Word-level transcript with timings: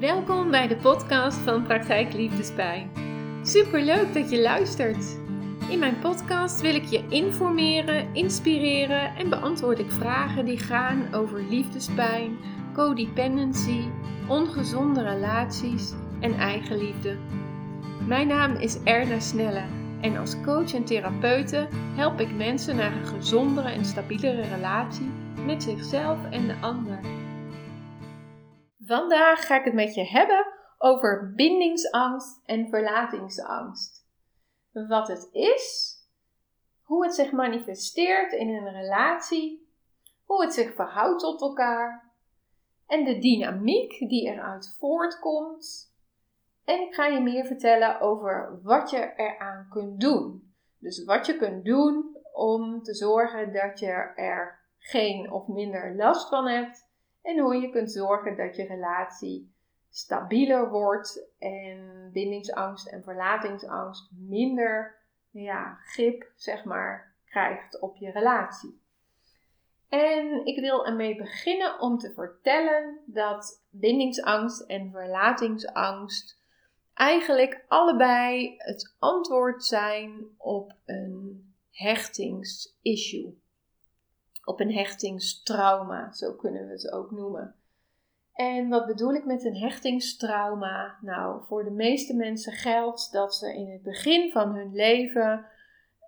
Welkom 0.00 0.50
bij 0.50 0.68
de 0.68 0.76
podcast 0.76 1.38
van 1.38 1.62
Praktijk 1.62 2.12
Liefdespijn. 2.12 2.90
Superleuk 3.42 4.14
dat 4.14 4.30
je 4.30 4.40
luistert. 4.40 5.16
In 5.70 5.78
mijn 5.78 5.98
podcast 5.98 6.60
wil 6.60 6.74
ik 6.74 6.84
je 6.84 7.04
informeren, 7.08 8.14
inspireren 8.14 9.14
en 9.16 9.30
beantwoord 9.30 9.78
ik 9.78 9.90
vragen 9.90 10.44
die 10.44 10.58
gaan 10.58 11.14
over 11.14 11.42
liefdespijn, 11.48 12.36
codependency, 12.74 13.80
ongezonde 14.28 15.02
relaties 15.02 15.92
en 16.20 16.34
eigenliefde. 16.34 17.16
Mijn 18.06 18.26
naam 18.26 18.54
is 18.54 18.82
Erna 18.82 19.20
Snelle 19.20 19.64
en 20.00 20.16
als 20.16 20.40
coach 20.44 20.74
en 20.74 20.84
therapeute 20.84 21.68
help 21.94 22.20
ik 22.20 22.36
mensen 22.36 22.76
naar 22.76 22.92
een 22.92 23.06
gezondere 23.06 23.68
en 23.68 23.84
stabielere 23.84 24.42
relatie 24.54 25.10
met 25.46 25.62
zichzelf 25.62 26.18
en 26.30 26.46
de 26.46 26.54
ander. 26.60 27.15
Vandaag 28.86 29.46
ga 29.46 29.58
ik 29.58 29.64
het 29.64 29.74
met 29.74 29.94
je 29.94 30.04
hebben 30.04 30.46
over 30.78 31.32
bindingsangst 31.34 32.40
en 32.44 32.68
verlatingsangst. 32.68 34.06
Wat 34.72 35.08
het 35.08 35.28
is, 35.32 35.96
hoe 36.82 37.04
het 37.04 37.14
zich 37.14 37.32
manifesteert 37.32 38.32
in 38.32 38.48
een 38.48 38.72
relatie, 38.72 39.68
hoe 40.24 40.42
het 40.42 40.54
zich 40.54 40.74
verhoudt 40.74 41.20
tot 41.20 41.40
elkaar 41.40 42.12
en 42.86 43.04
de 43.04 43.18
dynamiek 43.18 43.98
die 43.98 44.26
eruit 44.26 44.76
voortkomt. 44.78 45.94
En 46.64 46.80
ik 46.80 46.94
ga 46.94 47.06
je 47.06 47.20
meer 47.20 47.44
vertellen 47.44 48.00
over 48.00 48.60
wat 48.62 48.90
je 48.90 49.12
eraan 49.16 49.66
kunt 49.70 50.00
doen. 50.00 50.54
Dus 50.78 51.04
wat 51.04 51.26
je 51.26 51.36
kunt 51.36 51.64
doen 51.64 52.16
om 52.32 52.82
te 52.82 52.94
zorgen 52.94 53.52
dat 53.52 53.78
je 53.78 53.92
er 54.14 54.64
geen 54.78 55.32
of 55.32 55.46
minder 55.46 55.96
last 55.96 56.28
van 56.28 56.48
hebt 56.48 56.85
en 57.26 57.38
hoe 57.38 57.56
je 57.56 57.70
kunt 57.70 57.92
zorgen 57.92 58.36
dat 58.36 58.56
je 58.56 58.66
relatie 58.66 59.54
stabieler 59.90 60.70
wordt 60.70 61.28
en 61.38 62.10
bindingsangst 62.12 62.86
en 62.86 63.02
verlatingsangst 63.02 64.10
minder 64.10 64.96
ja, 65.30 65.78
grip 65.82 66.32
zeg 66.34 66.64
maar, 66.64 67.14
krijgt 67.24 67.80
op 67.80 67.96
je 67.96 68.10
relatie. 68.10 68.80
En 69.88 70.46
ik 70.46 70.60
wil 70.60 70.86
ermee 70.86 71.16
beginnen 71.16 71.80
om 71.80 71.98
te 71.98 72.12
vertellen 72.12 72.98
dat 73.06 73.64
bindingsangst 73.70 74.60
en 74.60 74.90
verlatingsangst 74.90 76.40
eigenlijk 76.94 77.64
allebei 77.68 78.54
het 78.56 78.96
antwoord 78.98 79.64
zijn 79.64 80.26
op 80.36 80.72
een 80.84 81.54
hechtingsissue 81.70 83.38
op 84.46 84.60
een 84.60 84.72
hechtingstrauma, 84.72 86.12
zo 86.12 86.32
kunnen 86.32 86.66
we 86.66 86.72
het 86.72 86.92
ook 86.92 87.10
noemen. 87.10 87.54
En 88.32 88.68
wat 88.68 88.86
bedoel 88.86 89.14
ik 89.14 89.24
met 89.24 89.44
een 89.44 89.56
hechtingstrauma? 89.56 90.98
Nou, 91.00 91.44
voor 91.46 91.64
de 91.64 91.70
meeste 91.70 92.16
mensen 92.16 92.52
geldt 92.52 93.12
dat 93.12 93.34
ze 93.34 93.54
in 93.54 93.70
het 93.70 93.82
begin 93.82 94.30
van 94.30 94.54
hun 94.54 94.74
leven 94.74 95.46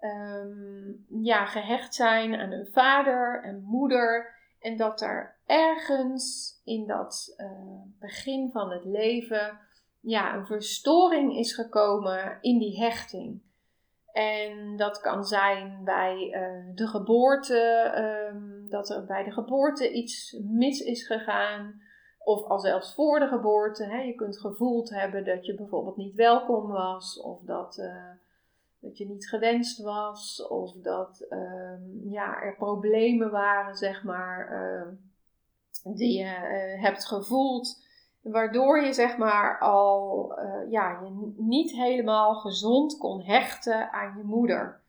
ehm, 0.00 1.22
ja, 1.22 1.47
gehecht 1.47 1.95
zijn 1.95 2.34
aan 2.34 2.50
hun 2.50 2.69
vader 2.72 3.42
en 3.42 3.62
moeder. 3.62 4.36
En 4.61 4.77
dat 4.77 5.00
er 5.00 5.36
ergens 5.47 6.55
in 6.64 6.86
dat 6.86 7.34
uh, 7.36 7.83
begin 7.98 8.50
van 8.52 8.70
het 8.70 8.84
leven 8.84 9.58
ja, 10.00 10.34
een 10.34 10.47
verstoring 10.47 11.36
is 11.36 11.55
gekomen 11.55 12.39
in 12.41 12.58
die 12.58 12.78
hechting. 12.80 13.42
En 14.12 14.77
dat 14.77 15.01
kan 15.01 15.25
zijn 15.25 15.81
bij 15.84 16.17
uh, 16.17 16.75
de 16.75 16.87
geboorte, 16.87 17.92
um, 18.33 18.70
dat 18.70 18.91
er 18.91 19.05
bij 19.05 19.25
de 19.25 19.33
geboorte 19.33 19.92
iets 19.92 20.39
mis 20.42 20.81
is 20.81 21.06
gegaan. 21.06 21.81
Of 22.19 22.45
al 22.45 22.59
zelfs 22.59 22.95
voor 22.95 23.19
de 23.19 23.27
geboorte. 23.27 23.84
Hè. 23.84 24.01
Je 24.01 24.14
kunt 24.14 24.41
gevoeld 24.41 24.91
hebben 24.91 25.25
dat 25.25 25.47
je 25.47 25.55
bijvoorbeeld 25.55 25.97
niet 25.97 26.14
welkom 26.14 26.69
was. 26.69 27.20
Of 27.20 27.41
dat, 27.42 27.79
uh, 27.79 28.11
dat 28.81 28.98
je 28.98 29.09
niet 29.09 29.29
gewenst 29.29 29.83
was. 29.83 30.46
Of 30.46 30.73
dat 30.73 31.27
um, 31.30 32.01
ja, 32.05 32.40
er 32.42 32.57
problemen 32.57 33.30
waren, 33.30 33.75
zeg 33.75 34.05
maar, 34.05 34.52
uh, 34.52 34.89
die 35.96 36.19
je 36.19 36.29
hebt 36.80 37.07
gevoeld 37.07 37.86
waardoor 38.23 38.80
je 38.80 38.92
zeg 38.92 39.17
maar 39.17 39.58
al 39.58 40.33
uh, 40.39 40.70
ja, 40.70 41.01
je 41.02 41.33
niet 41.36 41.73
helemaal 41.73 42.34
gezond 42.34 42.98
kon 42.98 43.23
hechten 43.23 43.92
aan 43.92 44.14
je 44.17 44.24
moeder. 44.24 44.80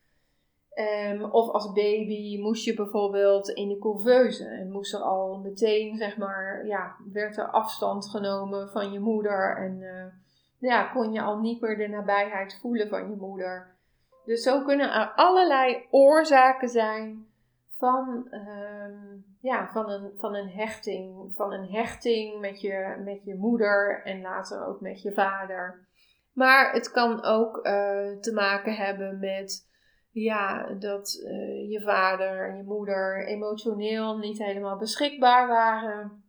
Um, 1.12 1.24
of 1.24 1.50
als 1.50 1.72
baby 1.72 2.42
moest 2.42 2.66
je 2.66 2.74
bijvoorbeeld 2.74 3.50
in 3.50 3.68
de 3.68 3.78
couveuse 3.78 4.46
en 4.46 4.72
moest 4.72 4.94
er 4.94 5.00
al 5.00 5.40
meteen, 5.40 5.98
zeg 5.98 6.18
maar, 6.18 6.66
ja, 6.66 6.96
werd 7.14 7.38
er 7.38 7.50
afstand 7.50 8.10
genomen 8.10 8.70
van 8.70 8.92
je 8.92 9.00
moeder 9.00 9.58
en 9.58 9.80
uh, 9.82 10.70
ja, 10.70 10.84
kon 10.84 11.14
je 11.14 11.22
al 11.22 11.40
niet 11.40 11.62
meer 11.62 11.78
de 11.78 11.88
nabijheid 11.88 12.60
voelen 12.62 12.88
van 12.88 13.10
je 13.10 13.16
moeder. 13.16 13.78
Dus 14.26 14.44
zo 14.44 14.64
kunnen 14.64 14.94
er 14.94 15.12
allerlei 15.16 15.86
oorzaken 15.90 16.70
zijn 16.70 17.29
van, 17.80 18.28
uh, 18.32 19.22
ja, 19.42 19.70
van, 19.72 19.90
een, 19.90 20.12
van 20.18 20.36
een 20.36 20.50
hechting. 20.50 21.32
Van 21.36 21.54
een 21.54 21.70
hechting 21.72 22.40
met 22.40 22.62
je, 22.62 23.02
met 23.04 23.24
je 23.24 23.36
moeder 23.36 24.02
en 24.04 24.22
later 24.22 24.66
ook 24.66 24.82
met 24.82 25.02
je 25.02 25.14
vader. 25.14 25.88
Maar 26.34 26.74
het 26.74 26.92
kan 26.92 27.24
ook 27.24 27.58
uh, 27.58 27.64
te 28.20 28.32
maken 28.34 28.76
hebben 28.76 29.20
met 29.20 29.68
ja, 30.12 30.74
dat 30.74 31.22
uh, 31.24 31.72
je 31.72 31.82
vader 31.82 32.50
en 32.50 32.58
je 32.58 32.64
moeder 32.64 33.28
emotioneel 33.28 34.18
niet 34.18 34.38
helemaal 34.38 34.78
beschikbaar 34.78 35.48
waren. 35.48 36.24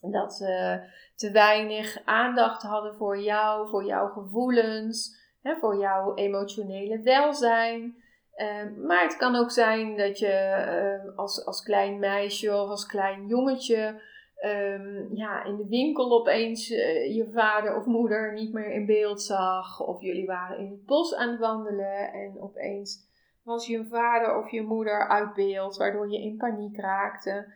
Dat 0.00 0.34
ze 0.34 0.80
te 1.14 1.30
weinig 1.30 1.98
aandacht 2.04 2.62
hadden 2.62 2.96
voor 2.96 3.20
jou, 3.20 3.68
voor 3.68 3.84
jouw 3.84 4.08
gevoelens, 4.08 5.16
hè, 5.42 5.56
voor 5.56 5.78
jouw 5.78 6.14
emotionele 6.14 7.00
welzijn. 7.00 8.04
Ehm, 8.36 8.86
maar 8.86 9.02
het 9.02 9.16
kan 9.16 9.36
ook 9.36 9.50
zijn 9.50 9.96
dat 9.96 10.18
je 10.18 10.32
ehm, 10.32 11.08
als, 11.16 11.46
als 11.46 11.62
klein 11.62 11.98
meisje 11.98 12.54
of 12.54 12.68
als 12.68 12.86
klein 12.86 13.26
jongetje 13.26 14.00
um, 14.44 15.08
ja, 15.14 15.44
in 15.44 15.56
de 15.56 15.66
winkel 15.68 16.12
opeens 16.12 16.70
uh, 16.70 17.14
je 17.14 17.30
vader 17.32 17.76
of 17.76 17.84
moeder 17.84 18.32
niet 18.32 18.52
meer 18.52 18.70
in 18.72 18.86
beeld 18.86 19.22
zag. 19.22 19.80
Of 19.80 20.00
jullie 20.00 20.26
waren 20.26 20.58
in 20.58 20.70
het 20.70 20.84
bos 20.86 21.14
aan 21.14 21.28
het 21.28 21.38
wandelen 21.38 22.12
en 22.12 22.40
opeens 22.40 23.04
was 23.42 23.66
je 23.66 23.86
vader 23.90 24.38
of 24.38 24.50
je 24.50 24.62
moeder 24.62 25.08
uit 25.08 25.34
beeld, 25.34 25.76
waardoor 25.76 26.10
je 26.10 26.22
in 26.22 26.36
paniek 26.36 26.80
raakte. 26.80 27.52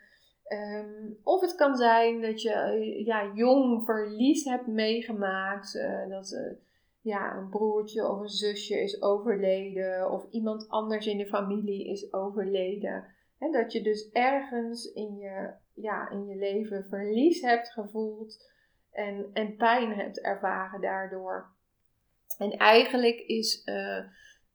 of 1.22 1.40
het 1.40 1.54
kan 1.54 1.76
zijn 1.76 2.20
dat 2.20 2.42
je 2.42 2.50
uh, 2.50 3.06
ja, 3.06 3.30
jong 3.34 3.84
verlies 3.84 4.44
hebt 4.44 4.66
meegemaakt. 4.66 5.74
Uh, 5.74 6.08
dat 6.08 6.36
ja, 7.00 7.36
een 7.36 7.48
broertje 7.48 8.08
of 8.08 8.20
een 8.20 8.28
zusje 8.28 8.82
is 8.82 9.02
overleden 9.02 10.10
of 10.10 10.26
iemand 10.30 10.68
anders 10.68 11.06
in 11.06 11.18
de 11.18 11.26
familie 11.26 11.88
is 11.90 12.12
overleden. 12.12 13.14
En 13.38 13.52
dat 13.52 13.72
je 13.72 13.82
dus 13.82 14.10
ergens 14.10 14.84
in 14.92 15.16
je, 15.16 15.52
ja, 15.74 16.10
in 16.10 16.26
je 16.26 16.36
leven 16.36 16.86
verlies 16.88 17.40
hebt 17.40 17.72
gevoeld 17.72 18.48
en, 18.90 19.30
en 19.32 19.56
pijn 19.56 19.92
hebt 19.92 20.20
ervaren 20.20 20.80
daardoor. 20.80 21.58
En 22.38 22.50
eigenlijk 22.50 23.18
is 23.18 23.62
uh, 23.64 23.98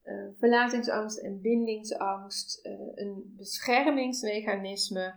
uh, 0.03 0.29
verlatingsangst 0.37 1.17
en 1.17 1.41
bindingsangst 1.41 2.65
uh, 2.65 2.71
een 2.95 3.33
beschermingsmechanisme 3.37 5.13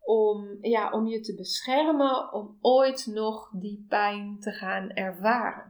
om, 0.00 0.58
ja, 0.60 0.90
om 0.90 1.06
je 1.06 1.20
te 1.20 1.34
beschermen 1.34 2.32
om 2.32 2.58
ooit 2.60 3.06
nog 3.06 3.50
die 3.50 3.84
pijn 3.88 4.36
te 4.40 4.50
gaan 4.50 4.90
ervaren. 4.90 5.69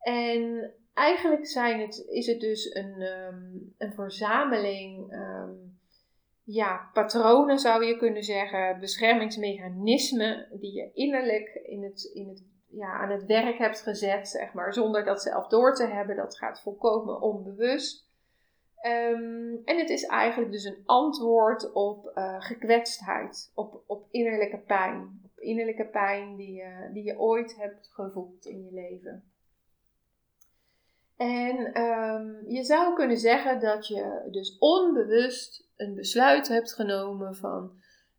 En 0.00 0.72
eigenlijk 0.94 1.46
zijn 1.46 1.80
het, 1.80 2.04
is 2.08 2.26
het 2.26 2.40
dus 2.40 2.74
een, 2.74 3.02
um, 3.02 3.74
een 3.78 3.92
verzameling 3.92 5.12
um, 5.12 5.78
ja, 6.44 6.90
patronen, 6.92 7.58
zou 7.58 7.84
je 7.84 7.96
kunnen 7.96 8.22
zeggen, 8.22 8.80
beschermingsmechanismen 8.80 10.48
die 10.52 10.72
je 10.72 10.90
innerlijk 10.94 11.60
in 11.62 11.82
het, 11.82 12.10
in 12.14 12.28
het, 12.28 12.44
ja, 12.70 12.92
aan 12.92 13.10
het 13.10 13.24
werk 13.24 13.58
hebt 13.58 13.80
gezet, 13.80 14.28
zeg 14.28 14.52
maar, 14.52 14.74
zonder 14.74 15.04
dat 15.04 15.22
zelf 15.22 15.46
door 15.46 15.74
te 15.74 15.86
hebben. 15.86 16.16
Dat 16.16 16.38
gaat 16.38 16.62
volkomen 16.62 17.20
onbewust. 17.20 18.06
Um, 18.82 19.62
en 19.64 19.78
het 19.78 19.90
is 19.90 20.04
eigenlijk 20.04 20.52
dus 20.52 20.64
een 20.64 20.82
antwoord 20.84 21.72
op 21.72 22.12
uh, 22.14 22.40
gekwetstheid, 22.40 23.50
op, 23.54 23.82
op 23.86 24.06
innerlijke 24.10 24.58
pijn. 24.58 25.20
Op 25.24 25.38
innerlijke 25.38 25.86
pijn 25.86 26.36
die, 26.36 26.62
uh, 26.62 26.92
die 26.92 27.04
je 27.04 27.18
ooit 27.18 27.56
hebt 27.56 27.88
gevoeld 27.92 28.46
in 28.46 28.64
je 28.64 28.72
leven. 28.72 29.27
En 31.18 31.82
um, 31.82 32.44
je 32.46 32.64
zou 32.64 32.94
kunnen 32.94 33.18
zeggen 33.18 33.60
dat 33.60 33.86
je 33.86 34.28
dus 34.30 34.58
onbewust 34.58 35.68
een 35.76 35.94
besluit 35.94 36.48
hebt 36.48 36.74
genomen 36.74 37.36
van 37.36 37.72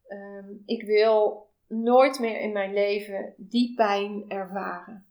um, 0.08 0.64
ik 0.66 0.84
wil 0.84 1.48
nooit 1.68 2.20
meer 2.20 2.40
in 2.40 2.52
mijn 2.52 2.74
leven 2.74 3.34
die 3.38 3.74
pijn 3.76 4.26
ervaren. 4.28 5.06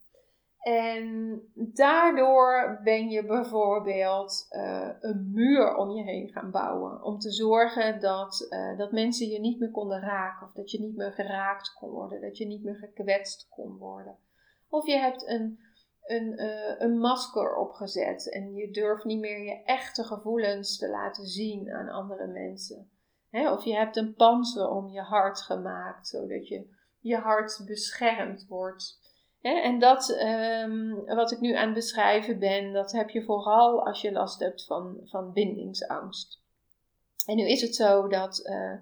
En 0.58 1.40
daardoor 1.54 2.80
ben 2.84 3.08
je 3.08 3.26
bijvoorbeeld 3.26 4.46
uh, 4.50 4.88
een 5.00 5.30
muur 5.32 5.76
om 5.76 5.90
je 5.90 6.02
heen 6.02 6.28
gaan 6.28 6.50
bouwen. 6.50 7.02
Om 7.02 7.18
te 7.18 7.30
zorgen 7.30 8.00
dat, 8.00 8.46
uh, 8.50 8.78
dat 8.78 8.92
mensen 8.92 9.28
je 9.28 9.40
niet 9.40 9.58
meer 9.58 9.70
konden 9.70 10.00
raken. 10.00 10.46
Of 10.46 10.52
dat 10.52 10.70
je 10.70 10.80
niet 10.80 10.96
meer 10.96 11.12
geraakt 11.12 11.74
kon 11.74 11.90
worden. 11.90 12.20
Dat 12.20 12.38
je 12.38 12.46
niet 12.46 12.64
meer 12.64 12.76
gekwetst 12.76 13.48
kon 13.48 13.76
worden. 13.76 14.16
Of 14.68 14.86
je 14.86 14.98
hebt 14.98 15.28
een, 15.28 15.58
een, 16.10 16.40
uh, 16.40 16.74
een 16.78 16.98
masker 16.98 17.56
opgezet. 17.56 18.30
En 18.30 18.54
je 18.54 18.70
durft 18.70 19.04
niet 19.04 19.20
meer 19.20 19.44
je 19.44 19.62
echte 19.64 20.04
gevoelens 20.04 20.78
te 20.78 20.88
laten 20.88 21.26
zien 21.26 21.72
aan 21.72 21.88
andere 21.88 22.26
mensen. 22.26 22.90
Of 23.30 23.64
je 23.64 23.74
hebt 23.74 23.96
een 23.96 24.14
panzer 24.14 24.68
om 24.68 24.88
je 24.88 25.00
hart 25.00 25.40
gemaakt. 25.40 26.08
Zodat 26.08 26.48
je, 26.48 26.68
je 27.00 27.16
hart 27.16 27.62
beschermd 27.66 28.46
wordt 28.48 28.98
en 29.40 29.78
dat 29.78 30.10
ehm, 30.10 30.94
wat 31.04 31.32
ik 31.32 31.40
nu 31.40 31.54
aan 31.54 31.64
het 31.64 31.74
beschrijven 31.74 32.38
ben, 32.38 32.72
dat 32.72 32.92
heb 32.92 33.10
je 33.10 33.24
vooral 33.24 33.86
als 33.86 34.00
je 34.00 34.12
last 34.12 34.40
hebt 34.40 34.64
van, 34.64 35.00
van 35.04 35.32
bindingsangst. 35.32 36.40
En 37.26 37.36
nu 37.36 37.48
is 37.48 37.60
het 37.60 37.74
zo 37.74 38.08
dat 38.08 38.40
uh, 38.44 38.72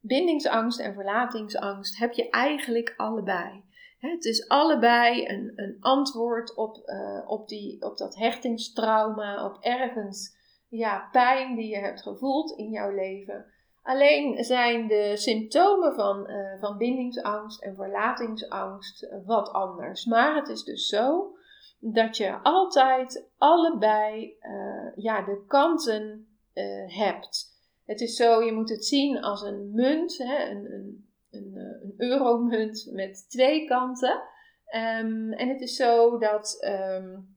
bindingsangst 0.00 0.80
en 0.80 0.94
verlatingsangst 0.94 1.98
heb 1.98 2.12
je 2.12 2.30
eigenlijk 2.30 2.94
allebei. 2.96 3.62
Het 4.10 4.24
is 4.24 4.48
allebei 4.48 5.26
een, 5.26 5.52
een 5.54 5.76
antwoord 5.80 6.54
op, 6.54 6.82
uh, 6.84 7.22
op, 7.26 7.48
die, 7.48 7.82
op 7.82 7.96
dat 7.96 8.16
hechtingstrauma, 8.16 9.44
op 9.44 9.56
ergens 9.60 10.36
ja, 10.68 11.08
pijn 11.12 11.56
die 11.56 11.68
je 11.68 11.78
hebt 11.78 12.02
gevoeld 12.02 12.50
in 12.58 12.70
jouw 12.70 12.90
leven. 12.90 13.46
Alleen 13.82 14.44
zijn 14.44 14.88
de 14.88 15.12
symptomen 15.16 15.94
van, 15.94 16.30
uh, 16.30 16.60
van 16.60 16.76
bindingsangst 16.76 17.62
en 17.62 17.74
verlatingsangst 17.74 19.02
eh, 19.02 19.18
wat 19.24 19.48
anders. 19.52 20.04
Maar 20.04 20.36
het 20.36 20.48
is 20.48 20.62
dus 20.64 20.86
zo 20.86 21.36
dat 21.78 22.16
je 22.16 22.38
altijd 22.42 23.28
allebei 23.38 24.36
ja, 24.94 25.22
de 25.22 25.44
kanten 25.46 26.26
hebt. 26.86 27.50
Het 27.84 28.00
is 28.00 28.16
zo, 28.16 28.42
je 28.42 28.52
moet 28.52 28.68
het 28.68 28.84
zien 28.84 29.20
als 29.20 29.42
een 29.42 29.70
munt, 29.74 30.18
hè, 30.18 30.50
een, 30.50 30.72
een, 30.72 31.11
een, 31.32 31.56
een 31.56 31.94
euromunt 31.96 32.88
met 32.92 33.30
twee 33.30 33.66
kanten. 33.66 34.22
Um, 34.74 35.32
en 35.32 35.48
het 35.48 35.60
is 35.60 35.76
zo 35.76 36.18
dat, 36.18 36.64
um, 36.64 37.36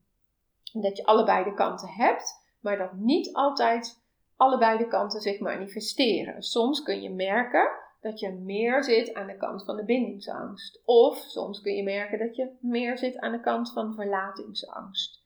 dat 0.72 0.96
je 0.96 1.04
allebei 1.04 1.44
de 1.44 1.54
kanten 1.54 1.88
hebt, 1.88 2.44
maar 2.60 2.78
dat 2.78 2.92
niet 2.92 3.34
altijd 3.34 4.00
allebei 4.36 4.78
de 4.78 4.88
kanten 4.88 5.20
zich 5.20 5.40
manifesteren. 5.40 6.42
Soms 6.42 6.82
kun 6.82 7.02
je 7.02 7.10
merken 7.10 7.68
dat 8.00 8.20
je 8.20 8.32
meer 8.32 8.84
zit 8.84 9.14
aan 9.14 9.26
de 9.26 9.36
kant 9.36 9.64
van 9.64 9.76
de 9.76 9.84
bindingsangst. 9.84 10.80
Of 10.84 11.16
soms 11.16 11.60
kun 11.60 11.74
je 11.74 11.82
merken 11.82 12.18
dat 12.18 12.36
je 12.36 12.50
meer 12.60 12.98
zit 12.98 13.18
aan 13.18 13.32
de 13.32 13.40
kant 13.40 13.72
van 13.72 13.94
verlatingsangst. 13.94 15.24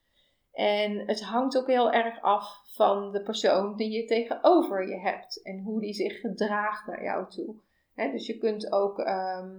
En 0.53 0.99
het 1.07 1.23
hangt 1.23 1.59
ook 1.59 1.67
heel 1.67 1.93
erg 1.93 2.23
af 2.23 2.63
van 2.65 3.13
de 3.13 3.23
persoon 3.23 3.77
die 3.77 3.91
je 3.91 4.05
tegenover 4.05 4.89
je 4.89 4.99
hebt 4.99 5.43
en 5.43 5.63
hoe 5.63 5.81
die 5.81 5.95
zich 5.95 6.21
gedraagt 6.21 6.87
naar 6.87 7.03
jou 7.03 7.31
toe. 7.31 7.55
Dus 8.09 8.27
je 8.27 8.39
kunt 8.39 8.73
ook 8.73 8.99
ehm, 8.99 9.59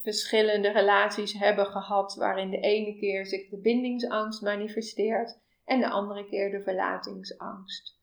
verschillende 0.00 0.68
relaties 0.68 1.32
hebben 1.32 1.66
gehad 1.66 2.14
waarin 2.14 2.50
de 2.50 2.60
ene 2.60 2.96
keer 2.96 3.26
zich 3.26 3.48
de 3.48 3.58
bindingsangst 3.58 4.42
manifesteert 4.42 5.38
en 5.64 5.80
de 5.80 5.88
andere 5.88 6.26
keer 6.28 6.50
de 6.50 6.62
verlatingsangst. 6.62 7.98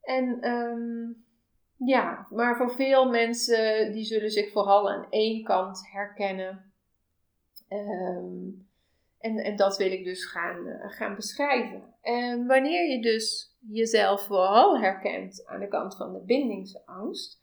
En 0.00 0.48
um, 0.50 1.24
ja, 1.76 2.26
maar 2.30 2.56
voor 2.56 2.70
veel 2.70 3.10
mensen 3.10 3.92
die 3.92 4.04
zullen 4.04 4.30
zich 4.30 4.50
vooral 4.50 4.90
aan 4.90 5.06
één 5.10 5.44
kant 5.44 5.90
herkennen. 5.90 6.72
Um, 7.68 8.70
en, 9.18 9.38
en 9.38 9.56
dat 9.56 9.76
wil 9.76 9.92
ik 9.92 10.04
dus 10.04 10.24
gaan, 10.24 10.66
uh, 10.66 10.90
gaan 10.90 11.14
beschrijven. 11.14 11.94
En 12.00 12.46
wanneer 12.46 12.88
je 12.88 13.02
dus 13.02 13.56
jezelf 13.68 14.26
vooral 14.26 14.78
herkent 14.78 15.46
aan 15.46 15.60
de 15.60 15.68
kant 15.68 15.96
van 15.96 16.12
de 16.12 16.24
bindingsangst, 16.24 17.41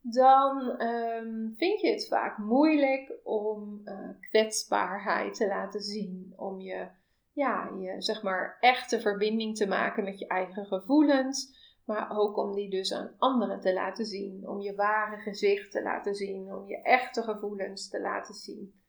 dan 0.00 0.82
um, 0.82 1.54
vind 1.56 1.80
je 1.80 1.90
het 1.90 2.08
vaak 2.08 2.38
moeilijk 2.38 3.12
om 3.24 3.80
uh, 3.84 4.08
kwetsbaarheid 4.20 5.34
te 5.34 5.46
laten 5.46 5.80
zien. 5.80 6.32
Om 6.36 6.60
je, 6.60 6.88
ja, 7.32 7.70
je 7.78 8.02
zeg 8.02 8.22
maar 8.22 8.56
echte 8.60 9.00
verbinding 9.00 9.56
te 9.56 9.66
maken 9.66 10.04
met 10.04 10.18
je 10.18 10.26
eigen 10.26 10.66
gevoelens 10.66 11.66
maar 11.88 12.18
ook 12.18 12.36
om 12.36 12.54
die 12.54 12.70
dus 12.70 12.92
aan 12.92 13.14
anderen 13.18 13.60
te 13.60 13.72
laten 13.72 14.04
zien. 14.04 14.48
Om 14.48 14.60
je 14.60 14.74
ware 14.74 15.16
gezicht 15.16 15.70
te 15.70 15.82
laten 15.82 16.14
zien. 16.14 16.54
Om 16.54 16.66
je 16.66 16.82
echte 16.82 17.22
gevoelens 17.22 17.88
te 17.88 18.00
laten 18.00 18.34
zien. 18.34 18.80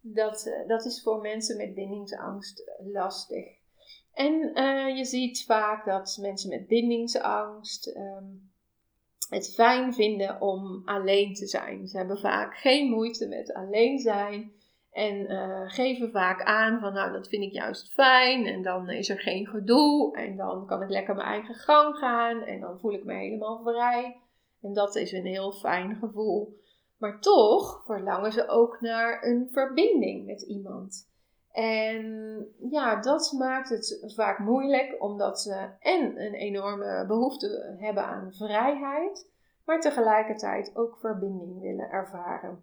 Dat, 0.00 0.46
uh, 0.46 0.68
dat 0.68 0.84
is 0.84 1.02
voor 1.02 1.20
mensen 1.20 1.56
met 1.56 1.74
bindingsangst 1.74 2.72
lastig. 2.92 3.46
En 4.12 4.32
je 4.96 5.04
ziet 5.04 5.44
vaak 5.44 5.84
dat 5.84 6.18
mensen 6.20 6.48
met 6.48 6.66
bindingsangst 6.66 7.96
um, 7.96 8.52
het 9.28 9.54
fijn 9.54 9.94
vinden 9.94 10.40
om 10.40 10.82
alleen 10.84 11.34
te 11.34 11.46
zijn. 11.46 11.88
Ze 11.88 11.96
hebben 11.96 12.18
vaak 12.18 12.56
geen 12.56 12.90
moeite 12.90 13.28
met 13.28 13.52
alleen 13.52 13.98
zijn. 13.98 14.52
En 14.92 15.32
uh, 15.32 15.62
geven 15.66 16.10
vaak 16.10 16.42
aan 16.42 16.80
van 16.80 16.92
nou 16.92 17.12
dat 17.12 17.28
vind 17.28 17.42
ik 17.42 17.52
juist 17.52 17.92
fijn 17.92 18.46
en 18.46 18.62
dan 18.62 18.90
is 18.90 19.08
er 19.08 19.20
geen 19.20 19.46
gedoe 19.46 20.16
en 20.16 20.36
dan 20.36 20.66
kan 20.66 20.82
ik 20.82 20.88
lekker 20.88 21.14
mijn 21.14 21.28
eigen 21.28 21.54
gang 21.54 21.96
gaan 21.96 22.42
en 22.42 22.60
dan 22.60 22.78
voel 22.78 22.92
ik 22.92 23.04
me 23.04 23.14
helemaal 23.14 23.62
vrij. 23.62 24.20
En 24.62 24.72
dat 24.72 24.96
is 24.96 25.12
een 25.12 25.26
heel 25.26 25.52
fijn 25.52 25.96
gevoel. 25.96 26.58
Maar 26.98 27.20
toch 27.20 27.82
verlangen 27.86 28.32
ze 28.32 28.48
ook 28.48 28.80
naar 28.80 29.24
een 29.24 29.48
verbinding 29.52 30.26
met 30.26 30.42
iemand. 30.42 31.12
En 31.54 32.46
ja, 32.70 33.00
dat 33.00 33.32
maakt 33.38 33.68
het 33.68 34.12
vaak 34.14 34.38
moeilijk 34.38 34.96
omdat 35.02 35.40
ze 35.40 35.68
en 35.80 36.20
een 36.20 36.34
enorme 36.34 37.04
behoefte 37.06 37.76
hebben 37.78 38.04
aan 38.04 38.32
vrijheid, 38.32 39.30
maar 39.64 39.80
tegelijkertijd 39.80 40.76
ook 40.76 40.98
verbinding 40.98 41.60
willen 41.60 41.90
ervaren. 41.90 42.62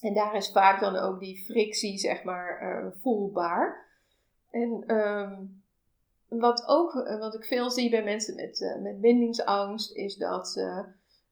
En 0.00 0.14
daar 0.14 0.34
is 0.34 0.50
vaak 0.50 0.80
dan 0.80 0.96
ook 0.96 1.20
die 1.20 1.44
frictie, 1.44 1.98
zeg 1.98 2.24
maar, 2.24 2.62
uh, 2.62 2.92
voelbaar. 3.00 3.86
En 4.50 4.96
um, 4.96 5.62
wat, 6.28 6.66
ook, 6.66 6.94
uh, 6.94 7.18
wat 7.18 7.34
ik 7.34 7.44
veel 7.44 7.70
zie 7.70 7.90
bij 7.90 8.04
mensen 8.04 8.34
met, 8.34 8.60
uh, 8.60 8.82
met 8.82 9.00
bindingsangst, 9.00 9.96
is 9.96 10.16
dat 10.16 10.48
ze 10.48 10.84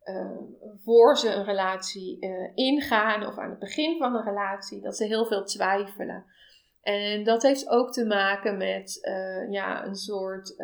ehm, 0.02 0.42
voor 0.84 1.16
ze 1.16 1.34
een 1.34 1.44
relatie 1.44 2.19
ingaan 2.54 3.26
of 3.26 3.38
aan 3.38 3.50
het 3.50 3.58
begin 3.58 3.98
van 3.98 4.14
een 4.14 4.24
relatie, 4.24 4.80
dat 4.80 4.96
ze 4.96 5.04
heel 5.04 5.26
veel 5.26 5.44
twijfelen. 5.44 6.24
En 6.86 7.24
dat 7.24 7.42
heeft 7.42 7.68
ook 7.68 7.92
te 7.92 8.04
maken 8.04 8.56
met 8.56 8.98
ja, 9.50 9.84
een 9.84 9.94
soort 9.94 10.54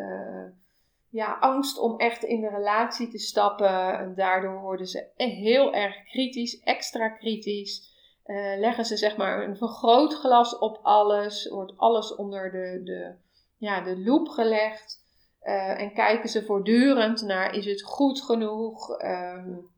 ja, 1.09 1.37
angst 1.39 1.79
om 1.79 1.99
echt 1.99 2.23
in 2.23 2.41
de 2.41 2.49
relatie 2.49 3.07
te 3.07 3.17
stappen. 3.17 3.99
En 3.99 4.15
daardoor 4.15 4.61
worden 4.61 4.87
ze 4.87 5.07
heel 5.15 5.73
erg 5.73 6.03
kritisch, 6.03 6.59
extra 6.59 7.09
kritisch. 7.09 7.91
Uh, 8.25 8.59
leggen 8.59 8.85
ze 8.85 8.97
zeg 8.97 9.17
maar 9.17 9.43
een 9.43 9.57
vergrootglas 9.57 10.57
op 10.57 10.79
alles, 10.81 11.49
wordt 11.49 11.77
alles 11.77 12.15
onder 12.15 12.51
de, 12.51 12.81
de, 12.83 13.13
ja, 13.57 13.81
de 13.81 13.99
loep 13.99 14.27
gelegd. 14.27 15.01
En 15.77 15.93
kijken 15.93 16.29
ze 16.29 16.45
voortdurend 16.45 17.21
naar 17.21 17.55
is 17.55 17.65
het 17.65 17.81
goed 17.81 18.21
genoeg. 18.21 19.01
Um, 19.01 19.71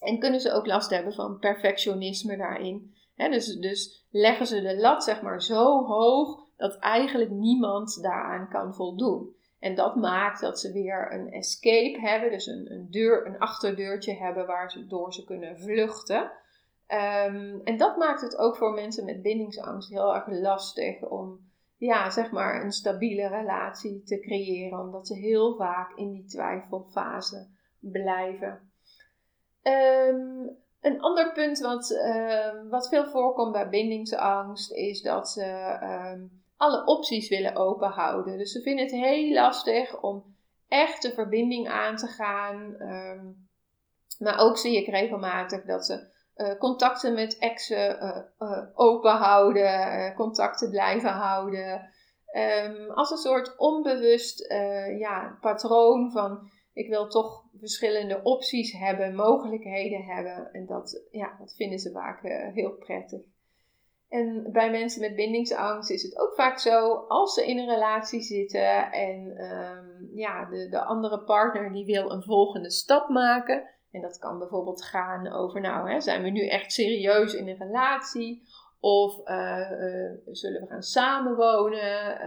en 0.00 0.18
kunnen 0.18 0.40
ze 0.40 0.52
ook 0.52 0.66
last 0.66 0.90
hebben 0.90 1.12
van 1.12 1.38
perfectionisme 1.38 2.36
daarin. 2.36 2.94
Dus, 3.16 3.56
dus 3.56 4.06
leggen 4.10 4.46
ze 4.46 4.60
de 4.60 4.76
lat 4.76 5.04
zeg 5.04 5.22
maar 5.22 5.42
zo 5.42 5.84
hoog 5.84 6.44
dat 6.56 6.78
eigenlijk 6.78 7.30
niemand 7.30 8.02
daaraan 8.02 8.48
kan 8.48 8.74
voldoen. 8.74 9.34
En 9.58 9.74
dat 9.74 9.96
maakt 9.96 10.40
dat 10.40 10.60
ze 10.60 10.72
weer 10.72 11.12
een 11.12 11.32
escape 11.32 12.00
hebben, 12.00 12.30
dus 12.30 12.46
een, 12.46 12.72
een, 12.72 12.90
deur, 12.90 13.26
een 13.26 13.38
achterdeurtje 13.38 14.14
hebben 14.14 14.46
waar 14.46 14.70
ze 14.70 14.86
door 14.86 15.12
ze 15.12 15.24
kunnen 15.24 15.58
vluchten. 15.58 16.22
Um, 16.22 17.60
en 17.64 17.76
dat 17.76 17.96
maakt 17.96 18.20
het 18.20 18.36
ook 18.38 18.56
voor 18.56 18.72
mensen 18.72 19.04
met 19.04 19.22
bindingsangst 19.22 19.88
heel 19.88 20.14
erg 20.14 20.26
lastig 20.26 21.02
om 21.02 21.52
ja, 21.76 22.10
zeg 22.10 22.30
maar 22.30 22.64
een 22.64 22.72
stabiele 22.72 23.28
relatie 23.28 24.02
te 24.02 24.20
creëren, 24.20 24.80
omdat 24.80 25.06
ze 25.06 25.14
heel 25.14 25.56
vaak 25.56 25.96
in 25.96 26.12
die 26.12 26.24
twijfelfase 26.24 27.46
blijven. 27.78 28.70
Um, 29.62 30.56
een 30.84 31.00
ander 31.00 31.32
punt 31.32 31.58
wat, 31.58 31.90
uh, 31.90 32.70
wat 32.70 32.88
veel 32.88 33.06
voorkomt 33.06 33.52
bij 33.52 33.68
bindingsangst 33.68 34.72
is 34.72 35.02
dat 35.02 35.30
ze 35.30 35.78
um, 35.82 36.42
alle 36.56 36.86
opties 36.86 37.28
willen 37.28 37.56
openhouden. 37.56 38.38
Dus 38.38 38.52
ze 38.52 38.60
vinden 38.60 38.84
het 38.84 38.94
heel 38.94 39.32
lastig 39.32 40.00
om 40.00 40.36
echt 40.68 41.02
de 41.02 41.12
verbinding 41.12 41.68
aan 41.68 41.96
te 41.96 42.06
gaan. 42.06 42.76
maar 44.18 44.38
ook 44.38 44.58
zie 44.58 44.76
ik 44.76 44.86
regelmatig 44.86 45.64
dat 45.64 45.86
ze 45.86 46.12
uh, 46.36 46.58
contacten 46.58 47.14
met 47.14 47.38
exen 47.38 47.96
uh, 48.02 48.16
uh, 48.38 48.62
open 48.74 49.16
houden, 49.16 50.14
contacten 50.14 50.70
blijven 50.70 51.10
houden. 51.10 51.90
Als 52.94 53.10
een 53.10 53.16
soort 53.16 53.56
onbewust 53.56 54.46
ja, 54.98 55.38
patroon 55.40 56.10
van 56.10 56.50
ik 56.74 56.88
wil 56.88 57.08
toch 57.08 57.44
verschillende 57.58 58.22
opties 58.22 58.72
hebben, 58.72 59.14
mogelijkheden 59.14 60.04
hebben. 60.04 60.52
En 60.52 60.66
dat, 60.66 61.02
ja, 61.10 61.36
dat 61.38 61.54
vinden 61.56 61.78
ze 61.78 61.90
vaak 61.90 62.20
heel 62.54 62.72
prettig. 62.72 63.20
En 64.08 64.52
bij 64.52 64.70
mensen 64.70 65.00
met 65.00 65.16
bindingsangst 65.16 65.90
is 65.90 66.02
het 66.02 66.18
ook 66.18 66.34
vaak 66.34 66.58
zo, 66.58 66.94
als 67.08 67.34
ze 67.34 67.46
in 67.46 67.58
een 67.58 67.68
relatie 67.68 68.22
zitten 68.22 68.92
en 68.92 69.36
ehm, 69.36 70.16
ja, 70.16 70.44
de, 70.44 70.68
de 70.68 70.84
andere 70.84 71.18
partner 71.18 71.72
die 71.72 71.84
wil 71.84 72.10
een 72.10 72.22
volgende 72.22 72.70
stap 72.70 73.08
maken. 73.08 73.68
En 73.90 74.00
dat 74.00 74.18
kan 74.18 74.38
bijvoorbeeld 74.38 74.84
gaan 74.84 75.32
over, 75.32 75.60
nou, 75.60 75.90
hè, 75.90 76.00
zijn 76.00 76.22
we 76.22 76.28
nu 76.28 76.48
echt 76.48 76.72
serieus 76.72 77.34
in 77.34 77.48
een 77.48 77.58
relatie? 77.58 78.42
Of 78.80 79.28
uh, 79.28 79.70
uh, 79.70 80.10
zullen 80.26 80.60
we 80.60 80.66
gaan 80.66 80.82
samenwonen? 80.82 82.18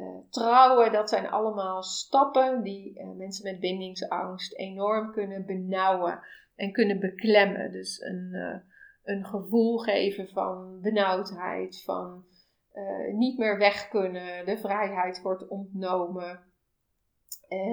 Uh, 0.00 0.18
trouwen, 0.30 0.92
dat 0.92 1.08
zijn 1.08 1.28
allemaal 1.28 1.82
stappen 1.82 2.62
die 2.62 3.04
mensen 3.16 3.52
met 3.52 3.60
bindingsangst 3.60 4.56
enorm 4.56 5.12
kunnen 5.12 5.46
benauwen 5.46 6.20
en 6.56 6.72
kunnen 6.72 7.00
beklemmen. 7.00 7.72
Dus 7.72 8.00
een 8.00 8.62
een 9.10 9.24
gevoel 9.24 9.78
geven 9.78 10.28
van 10.28 10.78
benauwdheid, 10.80 11.82
van 11.84 12.24
niet 13.12 13.38
meer 13.38 13.58
weg 13.58 13.88
kunnen, 13.88 14.46
de 14.46 14.58
vrijheid 14.58 15.22
wordt 15.22 15.48
ontnomen. 15.48 16.40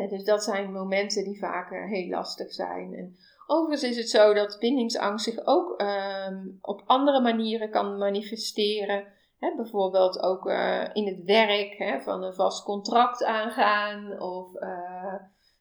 Dus 0.09 0.23
dat 0.23 0.43
zijn 0.43 0.71
momenten 0.71 1.23
die 1.23 1.39
vaak 1.39 1.69
heel 1.69 2.09
lastig 2.09 2.53
zijn. 2.53 2.93
En 2.93 3.15
overigens 3.47 3.89
is 3.89 3.97
het 3.97 4.09
zo 4.09 4.33
dat 4.33 4.57
bindingsangst 4.59 5.25
zich 5.25 5.45
ook 5.45 5.79
ehm, 5.79 6.47
op 6.61 6.83
andere 6.85 7.21
manieren 7.21 7.69
kan 7.69 7.97
manifesteren. 7.97 9.05
Bijvoorbeeld 9.39 10.21
ook 10.21 10.45
in 10.93 11.07
het 11.07 11.23
werk, 11.23 12.01
van 12.03 12.23
een 12.23 12.33
vast 12.33 12.63
contract 12.63 13.23
aangaan 13.23 14.21
of 14.21 14.51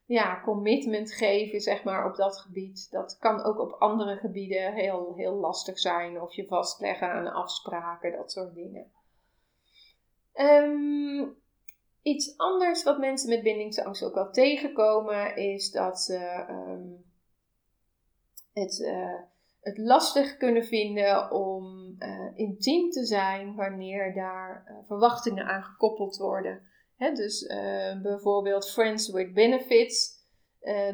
ja, 0.07 0.41
commitment 0.45 1.13
geven, 1.13 1.61
zeg 1.61 1.85
maar, 1.85 2.07
op 2.07 2.17
dat 2.17 2.39
gebied. 2.39 2.91
Dat 2.91 3.19
kan 3.19 3.45
ook 3.45 3.59
op 3.59 3.73
andere 3.73 4.17
gebieden 4.17 4.73
heel, 4.73 5.15
heel 5.17 5.35
lastig 5.35 5.79
zijn. 5.79 6.21
Of 6.21 6.35
je 6.35 6.47
vastleggen 6.47 7.11
aan 7.11 7.33
afspraken, 7.33 8.13
dat 8.13 8.33
soort 8.33 8.55
dingen. 8.55 8.91
Um, 10.35 11.37
iets 12.03 12.37
anders 12.37 12.83
wat 12.83 12.99
mensen 12.99 13.29
met 13.29 13.43
bindingsangst 13.43 14.05
ook 14.05 14.15
wel 14.15 14.31
tegenkomen, 14.31 15.37
is 15.37 15.71
dat 15.71 16.01
ze 16.01 16.47
um, 16.51 17.05
het, 18.53 18.79
uh, 18.79 19.21
het 19.61 19.79
lastig 19.79 20.37
kunnen 20.37 20.65
vinden 20.65 21.31
om 21.31 21.76
uh, 21.99 22.31
intiem 22.35 22.91
te 22.91 23.05
zijn 23.05 23.55
wanneer 23.55 24.15
daar 24.15 24.67
uh, 24.69 24.77
verwachtingen 24.87 25.45
aan 25.45 25.63
gekoppeld 25.63 26.17
worden 26.17 26.75
dus 26.99 27.43
uh, 27.43 28.01
bijvoorbeeld 28.03 28.71
Friends 28.71 29.11
with 29.11 29.35
Benefits. 29.35 30.15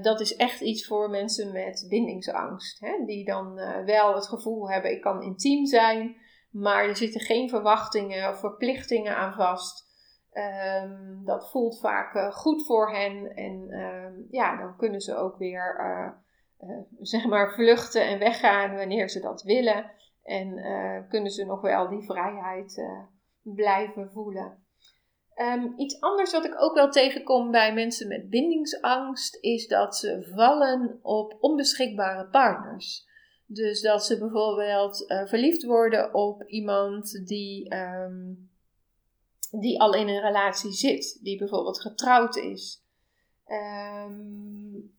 Dat 0.03 0.21
is 0.21 0.37
echt 0.37 0.61
iets 0.61 0.87
voor 0.87 1.11
mensen 1.11 1.53
met 1.53 1.87
bindingsangst. 1.89 2.81
Hè? 2.81 3.05
Die 3.07 3.25
dan 3.25 3.55
wel 3.85 4.15
het 4.15 4.29
gevoel 4.29 4.71
hebben, 4.71 4.91
ik 4.91 5.01
kan 5.01 5.23
intiem 5.23 5.67
zijn, 5.67 6.17
maar 6.51 6.85
er 6.85 6.97
zitten 6.97 7.21
geen 7.21 7.49
verwachtingen 7.49 8.29
of 8.29 8.39
verplichtingen 8.39 9.17
aan 9.17 9.33
vast. 9.33 9.91
Um, 10.33 11.23
dat 11.25 11.51
voelt 11.51 11.81
vaak 11.81 12.35
goed 12.35 12.67
voor 12.67 12.91
hen 12.91 13.35
en 13.35 13.79
um, 13.79 14.27
ja, 14.31 14.57
dan 14.57 14.77
kunnen 14.77 15.01
ze 15.01 15.17
ook 15.17 15.37
weer 15.37 15.77
zeg 17.01 17.27
maar 17.27 17.53
vluchten 17.53 18.07
en 18.07 18.19
weggaan 18.19 18.77
wanneer 18.77 19.09
ze 19.09 19.21
dat 19.21 19.43
willen. 19.43 19.91
En 20.23 20.55
kunnen 21.09 21.31
ze 21.31 21.45
nog 21.45 21.61
wel 21.61 21.89
die 21.89 22.03
vrijheid 22.03 22.83
blijven 23.43 24.11
voelen. 24.13 24.65
Um, 25.37 25.73
iets 25.77 26.01
anders 26.01 26.33
wat 26.33 26.45
ik 26.45 26.63
ook 26.63 26.75
wel 26.75 26.91
tegenkom 26.91 27.51
bij 27.51 27.75
mensen 27.75 28.09
met 28.09 28.31
bindingsangst 28.31 29.39
is 29.41 29.69
dat 29.69 29.97
ze 29.97 30.33
vallen 30.35 30.99
op 31.03 31.37
onbeschikbare 31.41 32.27
partners. 32.27 33.11
Dus 33.47 33.81
dat 33.81 34.05
ze 34.05 34.19
bijvoorbeeld 34.19 35.11
uh, 35.11 35.27
verliefd 35.27 35.65
worden 35.65 36.15
op 36.15 36.43
iemand 36.43 37.27
die, 37.27 37.75
um, 37.75 38.51
die 39.51 39.81
al 39.81 39.95
in 39.95 40.09
een 40.09 40.21
relatie 40.21 40.73
zit, 40.73 41.19
die 41.23 41.39
bijvoorbeeld 41.39 41.81
getrouwd 41.81 42.37
is. 42.37 42.85
Um, 43.47 44.95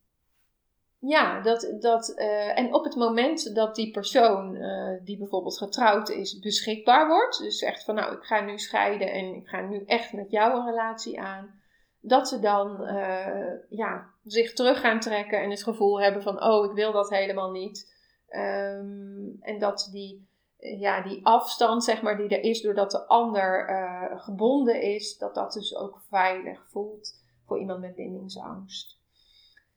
ja, 1.06 1.42
dat, 1.42 1.76
dat, 1.80 2.14
uh, 2.16 2.58
en 2.58 2.74
op 2.74 2.84
het 2.84 2.96
moment 2.96 3.56
dat 3.56 3.76
die 3.76 3.92
persoon 3.92 4.56
uh, 4.56 5.00
die 5.04 5.18
bijvoorbeeld 5.18 5.58
getrouwd 5.58 6.10
is 6.10 6.40
beschikbaar 6.40 7.08
wordt, 7.08 7.40
dus 7.40 7.58
zegt 7.58 7.84
van 7.84 7.96
nou 7.96 8.16
ik 8.16 8.24
ga 8.24 8.42
nu 8.42 8.58
scheiden 8.58 9.12
en 9.12 9.36
ik 9.36 9.48
ga 9.48 9.62
nu 9.62 9.84
echt 9.86 10.14
met 10.14 10.32
jou 10.32 10.54
een 10.54 10.66
relatie 10.66 11.22
aan, 11.22 11.62
dat 12.00 12.28
ze 12.28 12.40
dan 12.40 12.82
uh, 12.82 13.52
ja, 13.70 14.10
zich 14.26 14.54
terug 14.54 14.80
gaan 14.80 15.00
trekken 15.00 15.42
en 15.42 15.50
het 15.50 15.64
gevoel 15.64 16.02
hebben 16.02 16.22
van 16.22 16.44
oh 16.44 16.66
ik 16.66 16.72
wil 16.72 16.92
dat 16.92 17.10
helemaal 17.10 17.52
niet. 17.52 17.92
Um, 18.30 19.38
en 19.42 19.60
dat 19.60 19.90
die, 19.92 20.28
ja, 20.58 21.02
die 21.02 21.26
afstand 21.26 21.84
zeg 21.84 22.02
maar 22.02 22.18
die 22.18 22.30
er 22.30 22.44
is 22.44 22.62
doordat 22.62 22.92
de 22.92 23.08
ander 23.08 23.70
gebonden 24.16 24.82
is, 24.82 25.18
dat 25.18 25.36
dat 25.36 25.54
dus 25.54 25.76
ook 25.76 26.02
veilig 26.10 26.66
voelt 26.70 27.24
voor 27.46 27.60
iemand 27.60 27.80
met 27.80 27.96
bindingsangst. 27.96 29.02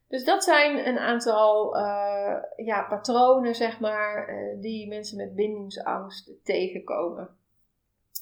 Dus 0.07 0.23
dat 0.23 0.43
zijn 0.43 0.87
een 0.87 0.97
aantal 0.97 1.77
uh, 1.77 2.35
ja, 2.55 2.85
patronen, 2.89 3.55
zeg 3.55 3.79
maar, 3.79 4.29
uh, 4.29 4.61
die 4.61 4.87
mensen 4.87 5.17
met 5.17 5.35
bindingsangst 5.35 6.31
tegenkomen. 6.43 7.29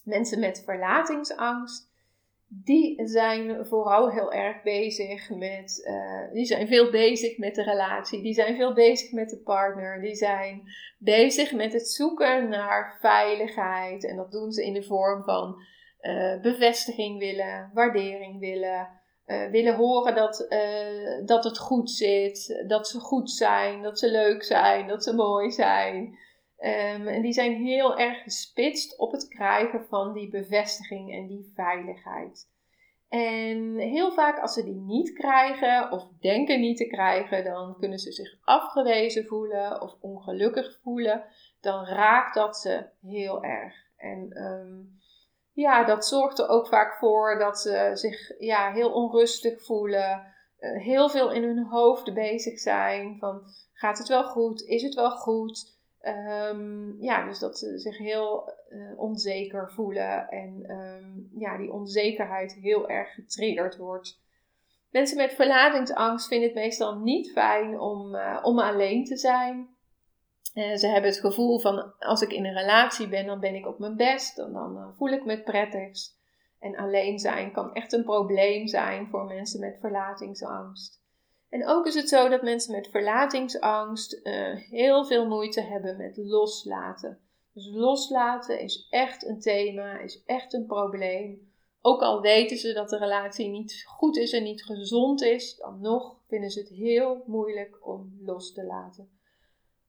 Mensen 0.03 0.39
met 0.39 0.61
verlatingsangst, 0.65 1.93
die 2.47 3.07
zijn 3.07 3.65
vooral 3.65 4.11
heel 4.11 4.33
erg 4.33 4.63
bezig 4.63 5.29
met, 5.29 5.85
uh, 5.87 6.33
die 6.33 6.45
zijn 6.45 6.67
veel 6.67 6.91
bezig 6.91 7.37
met 7.37 7.55
de 7.55 7.63
relatie, 7.63 8.21
die 8.21 8.33
zijn 8.33 8.55
veel 8.55 8.73
bezig 8.73 9.11
met 9.11 9.29
de 9.29 9.37
partner, 9.37 10.01
die 10.01 10.15
zijn 10.15 10.63
bezig 10.97 11.51
met 11.51 11.73
het 11.73 11.87
zoeken 11.89 12.49
naar 12.49 12.97
veiligheid. 13.01 14.05
En 14.05 14.15
dat 14.15 14.31
doen 14.31 14.51
ze 14.51 14.65
in 14.65 14.73
de 14.73 14.83
vorm 14.83 15.23
van 15.23 15.55
bevestiging 16.41 17.19
willen, 17.19 17.71
waardering 17.73 18.39
willen, 18.39 18.87
uh, 19.27 19.49
willen 19.49 19.75
horen 19.75 20.15
dat, 20.15 20.45
uh, 20.49 21.25
dat 21.25 21.43
het 21.43 21.57
goed 21.57 21.91
zit, 21.91 22.63
dat 22.67 22.87
ze 22.87 22.99
goed 22.99 23.31
zijn, 23.31 23.81
dat 23.81 23.99
ze 23.99 24.11
leuk 24.11 24.43
zijn, 24.43 24.87
dat 24.87 25.03
ze 25.03 25.15
mooi 25.15 25.51
zijn. 25.51 26.17
Um, 26.59 27.07
en 27.07 27.21
die 27.21 27.33
zijn 27.33 27.53
heel 27.53 27.97
erg 27.97 28.23
gespitst 28.23 28.97
op 28.97 29.11
het 29.11 29.27
krijgen 29.27 29.85
van 29.85 30.13
die 30.13 30.29
bevestiging 30.29 31.13
en 31.13 31.27
die 31.27 31.51
veiligheid. 31.55 32.47
En 33.09 33.77
heel 33.77 34.11
vaak 34.11 34.39
als 34.39 34.53
ze 34.53 34.63
die 34.63 34.81
niet 34.81 35.13
krijgen 35.13 35.91
of 35.91 36.07
denken 36.19 36.59
niet 36.59 36.77
te 36.77 36.87
krijgen, 36.87 37.43
dan 37.43 37.75
kunnen 37.79 37.99
ze 37.99 38.11
zich 38.11 38.37
afgewezen 38.41 39.25
voelen 39.25 39.81
of 39.81 39.95
ongelukkig 39.99 40.79
voelen. 40.83 41.23
Dan 41.61 41.85
raakt 41.85 42.35
dat 42.35 42.57
ze 42.57 42.85
heel 43.01 43.43
erg. 43.43 43.73
En 43.97 44.43
um, 44.43 44.99
ja, 45.55 45.83
dat 45.83 46.07
zorgt 46.07 46.39
er 46.39 46.47
ook 46.47 46.67
vaak 46.67 46.97
voor 46.97 47.39
dat 47.39 47.59
ze 47.59 47.91
zich 47.93 48.39
ja, 48.39 48.71
heel 48.71 48.91
onrustig 48.91 49.65
voelen. 49.65 50.33
Uh, 50.59 50.81
heel 50.81 51.09
veel 51.09 51.31
in 51.31 51.43
hun 51.43 51.65
hoofd 51.65 52.13
bezig 52.13 52.59
zijn. 52.59 53.17
Van 53.19 53.41
gaat 53.73 53.97
het 53.97 54.07
wel 54.07 54.23
goed? 54.23 54.61
Is 54.61 54.81
het 54.81 54.93
wel 54.93 55.11
goed? 55.11 55.73
Um, 56.51 56.95
ja, 56.99 57.25
dus 57.25 57.39
dat 57.39 57.57
ze 57.57 57.79
zich 57.79 57.97
heel 57.97 58.53
uh, 58.69 58.99
onzeker 58.99 59.71
voelen. 59.71 60.27
En 60.27 60.65
um, 60.69 61.29
ja, 61.35 61.57
die 61.57 61.71
onzekerheid 61.71 62.53
heel 62.53 62.89
erg 62.89 63.13
getriggerd 63.13 63.77
wordt. 63.77 64.19
Mensen 64.89 65.17
met 65.17 65.33
verlatingsangst 65.33 66.27
vinden 66.27 66.47
het 66.47 66.57
meestal 66.57 66.99
niet 66.99 67.31
fijn 67.31 67.79
om, 67.79 68.15
uh, 68.15 68.39
om 68.41 68.59
alleen 68.59 69.03
te 69.03 69.17
zijn. 69.17 69.74
Uh, 70.55 70.75
ze 70.75 70.87
hebben 70.87 71.09
het 71.09 71.19
gevoel 71.19 71.59
van 71.59 71.93
als 71.99 72.21
ik 72.21 72.33
in 72.33 72.45
een 72.45 72.53
relatie 72.53 73.07
ben, 73.07 73.25
dan 73.25 73.39
ben 73.39 73.55
ik 73.55 73.67
op 73.67 73.79
mijn 73.79 73.95
best. 73.95 74.37
En 74.37 74.53
dan 74.53 74.77
uh, 74.77 74.87
voel 74.97 75.09
ik 75.09 75.25
me 75.25 75.41
prettigst. 75.41 76.17
En 76.59 76.75
alleen 76.75 77.19
zijn 77.19 77.51
kan 77.51 77.73
echt 77.73 77.93
een 77.93 78.03
probleem 78.03 78.67
zijn 78.67 79.07
voor 79.07 79.25
mensen 79.25 79.59
met 79.59 79.77
verlatingsangst. 79.79 81.03
En 81.49 81.67
ook 81.67 81.85
is 81.85 81.95
het 81.95 82.09
zo 82.09 82.29
dat 82.29 82.41
mensen 82.41 82.75
met 82.75 82.87
verlatingsangst 82.87 84.19
uh, 84.23 84.55
heel 84.55 85.05
veel 85.05 85.27
moeite 85.27 85.61
hebben 85.61 85.97
met 85.97 86.17
loslaten. 86.17 87.19
Dus 87.53 87.69
loslaten 87.71 88.59
is 88.59 88.87
echt 88.89 89.25
een 89.25 89.39
thema, 89.39 89.99
is 89.99 90.23
echt 90.25 90.53
een 90.53 90.65
probleem. 90.65 91.53
Ook 91.81 92.01
al 92.01 92.21
weten 92.21 92.57
ze 92.57 92.73
dat 92.73 92.89
de 92.89 92.97
relatie 92.97 93.49
niet 93.49 93.83
goed 93.87 94.17
is 94.17 94.31
en 94.31 94.43
niet 94.43 94.63
gezond 94.63 95.21
is, 95.21 95.55
dan 95.55 95.81
nog 95.81 96.17
vinden 96.27 96.49
ze 96.49 96.59
het 96.59 96.69
heel 96.69 97.23
moeilijk 97.25 97.87
om 97.87 98.17
los 98.21 98.53
te 98.53 98.63
laten. 98.63 99.14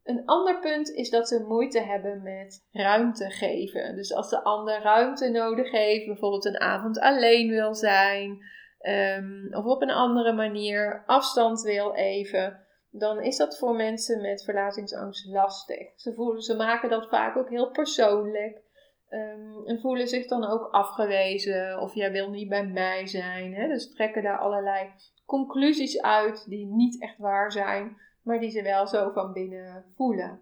Een 0.07 0.25
ander 0.25 0.61
punt 0.61 0.89
is 0.91 1.11
dat 1.11 1.29
ze 1.29 1.45
moeite 1.49 1.81
hebben 1.81 2.23
met 2.23 2.67
ruimte 2.73 3.31
geven. 3.31 3.97
Dus 3.97 4.15
als 4.15 4.31
de 4.31 4.43
ander 4.43 4.83
ruimte 4.83 5.29
nodig 5.29 5.71
heeft, 5.71 6.07
bijvoorbeeld 6.07 6.45
een 6.45 6.61
avond 6.61 7.01
alleen 7.01 7.49
wil 7.49 7.75
zijn, 7.75 8.39
um, 8.81 9.49
of 9.51 9.65
op 9.65 9.83
een 9.83 9.91
andere 9.91 10.33
manier 10.33 11.03
afstand 11.07 11.63
wil 11.63 11.95
even, 11.95 12.61
dan 12.91 13.23
is 13.23 13.37
dat 13.37 13.59
voor 13.59 13.75
mensen 13.75 14.21
met 14.21 14.45
verlatingsangst 14.45 15.27
lastig. 15.27 15.93
Ze, 15.97 16.15
voelen, 16.15 16.43
ze 16.43 16.57
maken 16.57 16.91
dat 16.91 17.09
vaak 17.09 17.37
ook 17.37 17.51
heel 17.51 17.71
persoonlijk. 17.71 18.65
Um, 19.11 19.67
en 19.67 19.81
voelen 19.81 20.09
zich 20.09 20.27
dan 20.27 20.45
ook 20.45 20.69
afgewezen 20.71 21.81
of 21.81 21.95
jij 21.95 22.13
wil 22.13 22.31
niet 22.31 22.49
bij 22.49 22.67
mij 22.67 23.07
zijn. 23.07 23.55
Hè? 23.55 23.69
Dus 23.69 23.95
trekken 23.95 24.23
daar 24.23 24.39
allerlei 24.39 24.91
conclusies 25.25 26.03
uit 26.03 26.49
die 26.49 26.67
niet 26.67 27.03
echt 27.03 27.19
waar 27.19 27.53
zijn 27.53 27.97
maar 28.27 28.41
die 28.41 28.51
ze 28.51 28.63
wel 28.63 28.87
zo 28.87 29.11
van 29.11 29.33
binnen 29.33 29.85
voelen. 29.95 30.41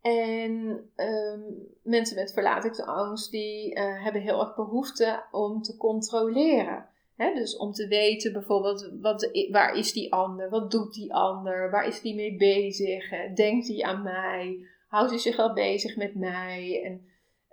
En 0.00 0.90
ehm, 0.96 1.40
mensen 1.82 2.16
met 2.16 2.32
verlatingsangst, 2.32 3.30
die 3.30 3.76
uh, 3.78 4.02
hebben 4.02 4.22
heel 4.22 4.40
erg 4.40 4.54
behoefte 4.54 5.22
om 5.30 5.62
te 5.62 5.76
controleren. 5.76 6.86
He, 7.16 7.34
dus 7.34 7.56
om 7.56 7.72
te 7.72 7.88
weten 7.88 8.32
bijvoorbeeld, 8.32 8.90
wat, 9.00 9.30
waar 9.50 9.74
is 9.74 9.92
die 9.92 10.12
ander? 10.12 10.50
Wat 10.50 10.70
doet 10.70 10.94
die 10.94 11.14
ander? 11.14 11.70
Waar 11.70 11.86
is 11.86 12.00
die 12.00 12.14
mee 12.14 12.36
bezig? 12.36 13.34
Denkt 13.34 13.68
hij 13.68 13.82
aan 13.82 14.02
mij? 14.02 14.66
Houdt 14.88 15.10
hij 15.10 15.18
zich 15.18 15.38
al 15.38 15.52
bezig 15.52 15.96
met 15.96 16.14
mij? 16.14 16.82
En 16.84 17.08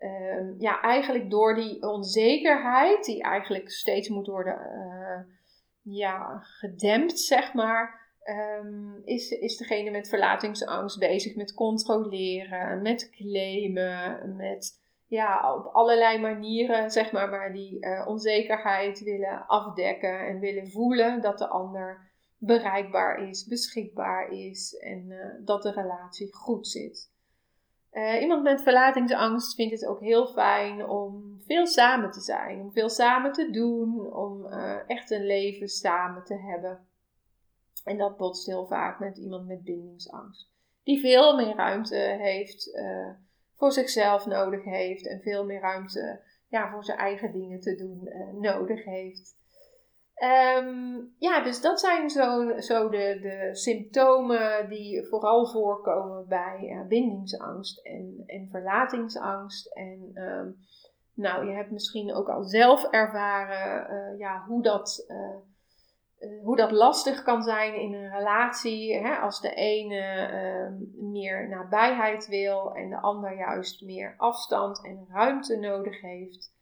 um, 0.09 0.55
ja, 0.59 0.81
eigenlijk 0.81 1.29
door 1.29 1.55
die 1.55 1.81
onzekerheid, 1.87 3.05
die 3.05 3.21
eigenlijk 3.23 3.69
steeds 3.69 4.09
moet 4.09 4.27
worden 4.27 4.59
uh, 4.73 5.35
ja, 5.95 6.39
gedempt, 6.41 7.19
zeg 7.19 7.53
maar, 7.53 8.00
um, 8.23 9.01
is, 9.03 9.29
is 9.29 9.57
degene 9.57 9.91
met 9.91 10.09
verlatingsangst 10.09 10.99
bezig 10.99 11.35
met 11.35 11.53
controleren, 11.53 12.81
met 12.81 13.09
claimen, 13.09 14.35
met 14.35 14.79
ja, 15.07 15.55
op 15.55 15.65
allerlei 15.65 16.19
manieren, 16.19 16.91
zeg 16.91 17.11
maar, 17.11 17.29
maar 17.29 17.53
die 17.53 17.77
uh, 17.85 18.07
onzekerheid 18.07 19.03
willen 19.03 19.47
afdekken 19.47 20.27
en 20.27 20.39
willen 20.39 20.69
voelen 20.69 21.21
dat 21.21 21.37
de 21.37 21.47
ander 21.47 22.09
bereikbaar 22.37 23.29
is, 23.29 23.47
beschikbaar 23.47 24.29
is 24.29 24.77
en 24.77 25.05
uh, 25.09 25.25
dat 25.45 25.63
de 25.63 25.71
relatie 25.71 26.33
goed 26.33 26.67
zit. 26.67 27.09
Uh, 27.93 28.21
iemand 28.21 28.43
met 28.43 28.61
verlatingsangst 28.61 29.55
vindt 29.55 29.73
het 29.73 29.85
ook 29.85 29.99
heel 29.99 30.27
fijn 30.27 30.85
om 30.85 31.37
veel 31.45 31.67
samen 31.67 32.11
te 32.11 32.21
zijn, 32.21 32.59
om 32.59 32.71
veel 32.71 32.89
samen 32.89 33.31
te 33.31 33.49
doen, 33.49 34.13
om 34.13 34.45
echt 34.87 35.11
een 35.11 35.25
leven 35.25 35.67
samen 35.67 36.23
te 36.23 36.35
hebben. 36.35 36.79
En 37.83 37.97
dat 37.97 38.17
botst 38.17 38.45
heel 38.45 38.65
vaak 38.65 38.99
met 38.99 39.17
iemand 39.17 39.47
met 39.47 39.63
bindingsangst, 39.63 40.49
die 40.83 40.99
veel 40.99 41.35
meer 41.35 41.55
ruimte 41.55 41.95
heeft 42.19 42.79
voor 43.61 43.71
zichzelf 43.71 44.25
nodig 44.25 44.63
heeft 44.63 45.07
en 45.07 45.21
veel 45.21 45.45
meer 45.45 45.61
ruimte 45.61 46.21
ja, 46.47 46.71
voor 46.71 46.83
zijn 46.83 46.97
eigen 46.97 47.31
dingen 47.31 47.59
te 47.59 47.75
doen 47.75 48.01
uh, 48.03 48.51
nodig 48.51 48.83
heeft. 48.83 49.39
Um, 50.57 51.15
ja, 51.17 51.43
dus 51.43 51.61
dat 51.61 51.79
zijn 51.79 52.09
zo, 52.09 52.59
zo 52.59 52.89
de, 52.89 53.19
de 53.21 53.49
symptomen 53.51 54.69
die 54.69 55.07
vooral 55.07 55.47
voorkomen 55.47 56.27
bij 56.27 56.59
uh, 56.61 56.87
bindingsangst 56.87 57.85
en, 57.85 58.23
en 58.25 58.47
verlatingsangst. 58.51 59.73
En 59.73 60.11
um, 60.13 60.57
nou, 61.13 61.47
je 61.47 61.53
hebt 61.55 61.71
misschien 61.71 62.13
ook 62.13 62.29
al 62.29 62.43
zelf 62.43 62.83
ervaren 62.83 64.17
ja, 64.17 64.43
hoe 64.47 64.63
dat 64.63 65.05
eh, 65.07 65.35
hoe 66.43 66.55
dat 66.55 66.71
lastig 66.71 67.23
kan 67.23 67.41
zijn 67.41 67.75
in 67.75 67.93
een 67.93 68.09
relatie. 68.09 68.95
Hè, 68.95 69.15
als 69.15 69.41
de 69.41 69.53
ene 69.53 70.29
uh, 70.31 71.11
meer 71.11 71.49
nabijheid 71.49 72.27
wil 72.27 72.73
en 72.73 72.89
de 72.89 72.99
ander 72.99 73.37
juist 73.37 73.81
meer 73.81 74.13
afstand 74.17 74.85
en 74.85 75.07
ruimte 75.09 75.57
nodig 75.57 76.01
heeft. 76.01 76.53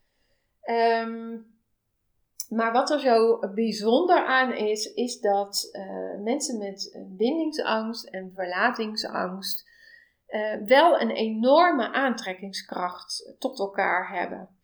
Um, 0.63 1.57
maar 2.49 2.71
wat 2.71 2.89
er 2.89 2.99
zo 2.99 3.39
bijzonder 3.53 4.25
aan 4.25 4.53
is, 4.53 4.93
is 4.93 5.19
dat 5.19 5.69
uh, 5.71 6.23
mensen 6.23 6.57
met 6.57 7.05
bindingsangst 7.07 8.05
en 8.05 8.31
verlatingsangst 8.35 9.67
uh, 10.27 10.55
wel 10.65 11.01
een 11.01 11.11
enorme 11.11 11.93
aantrekkingskracht 11.93 13.35
tot 13.39 13.59
elkaar 13.59 14.09
hebben. 14.09 14.58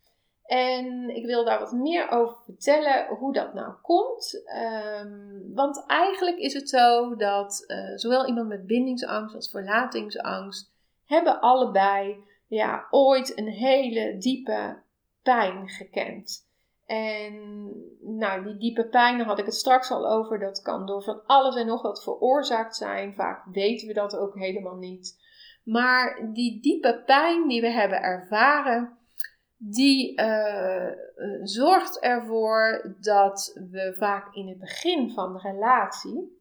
En 0.46 1.16
ik 1.16 1.26
wil 1.26 1.44
daar 1.44 1.58
wat 1.58 1.72
meer 1.72 2.10
over 2.10 2.36
vertellen 2.44 3.06
hoe 3.06 3.32
dat 3.32 3.54
nou 3.54 3.72
komt. 3.82 4.44
Um, 5.02 5.54
want 5.54 5.84
eigenlijk 5.86 6.38
is 6.38 6.54
het 6.54 6.68
zo 6.68 7.16
dat 7.16 7.64
uh, 7.66 7.96
zowel 7.96 8.26
iemand 8.26 8.48
met 8.48 8.66
bindingsangst 8.66 9.34
als 9.34 9.50
verlatingsangst 9.50 10.74
hebben 11.04 11.40
allebei 11.40 12.24
ja, 12.46 12.86
ooit 12.90 13.38
een 13.38 13.48
hele 13.48 14.16
diepe 14.18 14.82
pijn 15.22 15.68
gekend. 15.68 16.44
En 16.86 17.34
nou, 18.00 18.44
die 18.44 18.56
diepe 18.56 18.86
pijn, 18.88 19.18
daar 19.18 19.26
had 19.26 19.38
ik 19.38 19.44
het 19.44 19.54
straks 19.54 19.90
al 19.90 20.08
over, 20.08 20.38
dat 20.38 20.62
kan 20.62 20.86
door 20.86 21.02
van 21.02 21.22
alles 21.26 21.56
en 21.56 21.66
nog 21.66 21.82
wat 21.82 22.02
veroorzaakt 22.02 22.76
zijn. 22.76 23.14
Vaak 23.14 23.44
weten 23.52 23.88
we 23.88 23.94
dat 23.94 24.16
ook 24.16 24.34
helemaal 24.34 24.76
niet. 24.76 25.24
Maar 25.64 26.30
die 26.32 26.60
diepe 26.62 27.02
pijn 27.06 27.48
die 27.48 27.60
we 27.60 27.70
hebben 27.70 28.02
ervaren, 28.02 28.98
die 29.56 30.20
uh, 30.20 30.90
zorgt 31.42 32.00
ervoor 32.00 32.94
dat 33.00 33.60
we 33.70 33.94
vaak 33.98 34.34
in 34.34 34.48
het 34.48 34.58
begin 34.58 35.10
van 35.10 35.32
de 35.32 35.38
relatie 35.38 36.40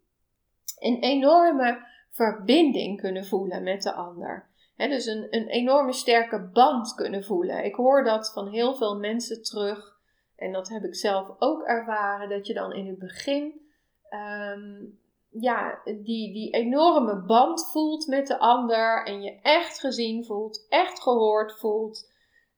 een 0.80 0.99
enorme 0.99 1.86
verbinding 2.10 3.01
kunnen 3.01 3.25
voelen 3.25 3.63
met 3.63 3.82
de 3.82 3.93
ander. 3.93 4.47
dus 4.75 5.06
een, 5.06 5.28
een 5.30 5.47
enorme 5.47 5.93
sterke 5.93 6.49
band 6.54 6.93
kunnen 6.93 7.23
voelen. 7.23 7.65
Ik 7.65 7.75
hoor 7.75 8.04
dat 8.04 8.32
van 8.34 8.47
heel 8.47 8.75
veel 8.75 8.99
mensen 8.99 9.43
terug. 9.43 9.99
En 10.36 10.51
dat 10.51 10.69
heb 10.69 10.84
ik 10.84 10.95
zelf 10.95 11.36
ook 11.39 11.63
ervaren. 11.63 12.30
Dat 12.30 12.47
je 12.47 12.54
dan 12.54 12.73
in 12.73 12.88
het 12.88 12.99
begin 12.99 13.62
um, 14.10 14.99
ja, 15.30 15.82
die, 15.84 16.34
die 16.34 16.49
enorme 16.54 17.15
band 17.25 17.69
voelt 17.71 18.08
met 18.08 18.28
de 18.28 18.39
ander. 18.39 19.06
En 19.06 19.21
je 19.21 19.39
echt 19.41 19.80
gezien 19.80 20.25
voelt, 20.25 20.65
echt 20.69 21.01
gehoord 21.01 21.60
voelt. 21.60 22.13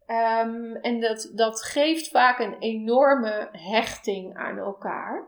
Um, 0.08 0.76
en 0.76 1.00
dat, 1.00 1.32
dat 1.36 1.63
geeft 1.63 2.08
vaak 2.08 2.39
een 2.39 2.56
enorme 2.60 3.50
hechting 3.52 4.38
aan 4.38 4.58
elkaar. 4.58 5.28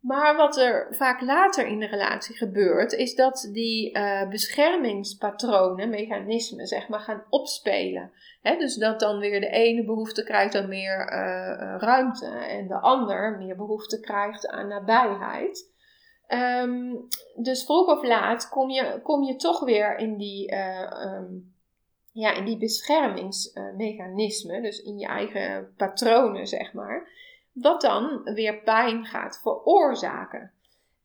Maar 0.00 0.36
wat 0.36 0.56
er 0.56 0.86
vaak 0.90 1.20
later 1.20 1.66
in 1.66 1.78
de 1.78 1.86
relatie 1.86 2.36
gebeurt, 2.36 2.92
is 2.92 3.14
dat 3.14 3.48
die 3.52 3.98
uh, 3.98 4.28
beschermingspatronen, 4.28 5.90
mechanismen, 5.90 6.66
zeg 6.66 6.88
maar, 6.88 7.00
gaan 7.00 7.24
opspelen. 7.28 8.12
dus 8.42 8.76
dat 8.76 9.00
dan 9.00 9.18
weer 9.18 9.40
de 9.40 9.50
ene 9.50 9.84
behoefte 9.84 10.24
krijgt 10.24 10.54
aan 10.54 10.68
meer 10.68 11.12
uh, 11.12 11.76
ruimte 11.78 12.26
en 12.26 12.66
de 12.66 12.78
ander 12.78 13.36
meer 13.38 13.56
behoefte 13.56 14.00
krijgt 14.00 14.48
aan 14.48 14.68
nabijheid. 14.68 15.68
Um, 16.28 17.06
dus 17.42 17.64
vroeg 17.64 17.86
of 17.86 18.02
laat 18.02 18.48
kom 18.48 18.70
je, 18.70 19.00
kom 19.02 19.22
je 19.22 19.36
toch 19.36 19.64
weer 19.64 19.96
in 19.98 20.16
die 20.16 20.54
um, 20.56 21.54
ja, 22.12 22.32
in 22.32 22.44
die 22.44 22.58
beschermingsmechanismen, 22.58 24.62
dus 24.62 24.82
in 24.82 24.98
je 24.98 25.06
eigen 25.06 25.74
patronen, 25.76 26.46
zeg 26.46 26.72
maar, 26.72 27.08
wat 27.52 27.80
dan 27.80 28.22
weer 28.22 28.62
pijn 28.62 29.04
gaat 29.04 29.40
veroorzaken. 29.42 30.52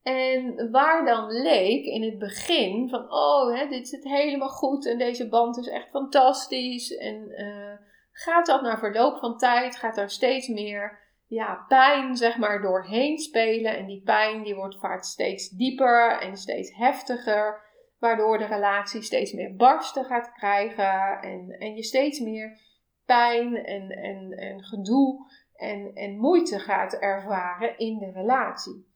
En 0.04 0.72
waar 0.72 1.06
dan 1.06 1.32
leek 1.32 1.86
in 1.86 2.04
het 2.04 2.20
begin 2.20 2.90
van, 2.90 3.12
oh, 3.12 3.58
hè, 3.58 3.68
dit 3.68 3.88
zit 3.88 4.04
helemaal 4.04 4.50
goed 4.50 4.86
en 4.86 4.98
deze 4.98 5.30
band 5.30 5.58
is 5.58 5.68
echt 5.68 5.90
fantastisch. 5.90 6.98
En 6.98 7.32
uh, 7.38 7.74
gaat 8.12 8.46
dat 8.46 8.62
na 8.62 8.78
verloop 8.78 9.18
van 9.18 9.38
tijd, 9.38 9.76
gaat 9.76 9.98
er 9.98 10.10
steeds 10.10 10.48
meer 10.48 11.00
ja, 11.28 11.66
pijn 11.68 12.16
zeg 12.16 12.38
maar 12.38 12.62
doorheen 12.62 13.18
spelen. 13.18 13.78
En 13.78 13.86
die 13.86 14.02
pijn 14.02 14.44
die 14.44 14.56
wordt 14.56 14.80
vaak 14.80 15.04
steeds 15.04 15.50
dieper 15.50 16.20
en 16.20 16.38
steeds 16.38 16.76
heftiger 16.76 17.65
waardoor 18.06 18.38
de 18.38 18.46
relatie 18.46 19.02
steeds 19.02 19.32
meer 19.32 19.56
barsten 19.56 20.06
gaat 20.06 20.32
krijgen 20.32 21.22
en, 21.22 21.50
en 21.60 21.76
je 21.76 21.84
steeds 21.84 22.20
meer 22.20 22.60
pijn 23.06 23.56
en, 23.56 23.90
en, 23.90 24.32
en 24.32 24.64
gedoe 24.64 25.32
en, 25.56 25.92
en 25.94 26.18
moeite 26.18 26.60
gaat 26.60 26.94
ervaren 26.94 27.78
in 27.78 27.98
de 27.98 28.12
relatie. 28.12 28.88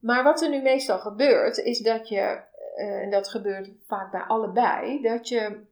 Maar 0.00 0.24
wat 0.24 0.42
er 0.42 0.50
nu 0.50 0.62
meestal 0.62 0.98
gebeurt, 0.98 1.58
is 1.58 1.78
dat 1.78 2.08
je, 2.08 2.42
uh, 2.76 3.02
en 3.02 3.10
dat 3.10 3.28
gebeurt 3.28 3.70
vaak 3.86 4.10
bij 4.10 4.20
allebei, 4.20 5.02
dat 5.02 5.28
je 5.28 5.64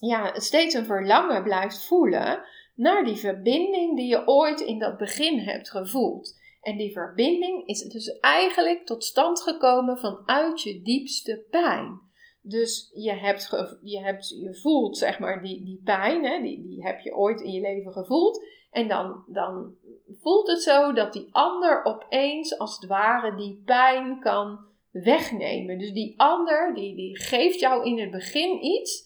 ja, 0.00 0.38
steeds 0.38 0.74
een 0.74 0.86
verlangen 0.86 1.42
blijft 1.42 1.86
voelen 1.86 2.42
naar 2.74 3.04
die 3.04 3.16
verbinding 3.16 3.96
die 3.96 4.08
je 4.08 4.26
ooit 4.26 4.60
in 4.60 4.78
dat 4.78 4.96
begin 4.96 5.38
hebt 5.38 5.70
gevoeld. 5.70 6.42
En 6.64 6.76
die 6.76 6.92
verbinding 6.92 7.66
is 7.66 7.82
dus 7.82 8.18
eigenlijk 8.20 8.86
tot 8.86 9.04
stand 9.04 9.40
gekomen 9.40 9.98
vanuit 9.98 10.62
je 10.62 10.82
diepste 10.82 11.46
pijn. 11.50 12.00
Dus 12.40 12.90
je, 12.94 13.12
hebt 13.12 13.48
je, 13.82 14.00
hebt, 14.00 14.28
je 14.28 14.54
voelt 14.54 14.98
zeg 14.98 15.18
maar 15.18 15.42
die, 15.42 15.64
die 15.64 15.80
pijn, 15.84 16.24
hè, 16.24 16.42
die, 16.42 16.62
die 16.62 16.82
heb 16.82 17.00
je 17.00 17.14
ooit 17.14 17.40
in 17.40 17.50
je 17.50 17.60
leven 17.60 17.92
gevoeld. 17.92 18.44
En 18.70 18.88
dan, 18.88 19.24
dan 19.26 19.74
voelt 20.20 20.48
het 20.48 20.62
zo 20.62 20.92
dat 20.92 21.12
die 21.12 21.28
ander 21.30 21.84
opeens 21.84 22.58
als 22.58 22.76
het 22.76 22.88
ware 22.88 23.36
die 23.36 23.62
pijn 23.64 24.20
kan 24.20 24.58
wegnemen. 24.90 25.78
Dus 25.78 25.92
die 25.92 26.14
ander 26.16 26.74
die, 26.74 26.96
die 26.96 27.18
geeft 27.18 27.60
jou 27.60 27.84
in 27.84 27.98
het 27.98 28.10
begin 28.10 28.64
iets 28.64 29.03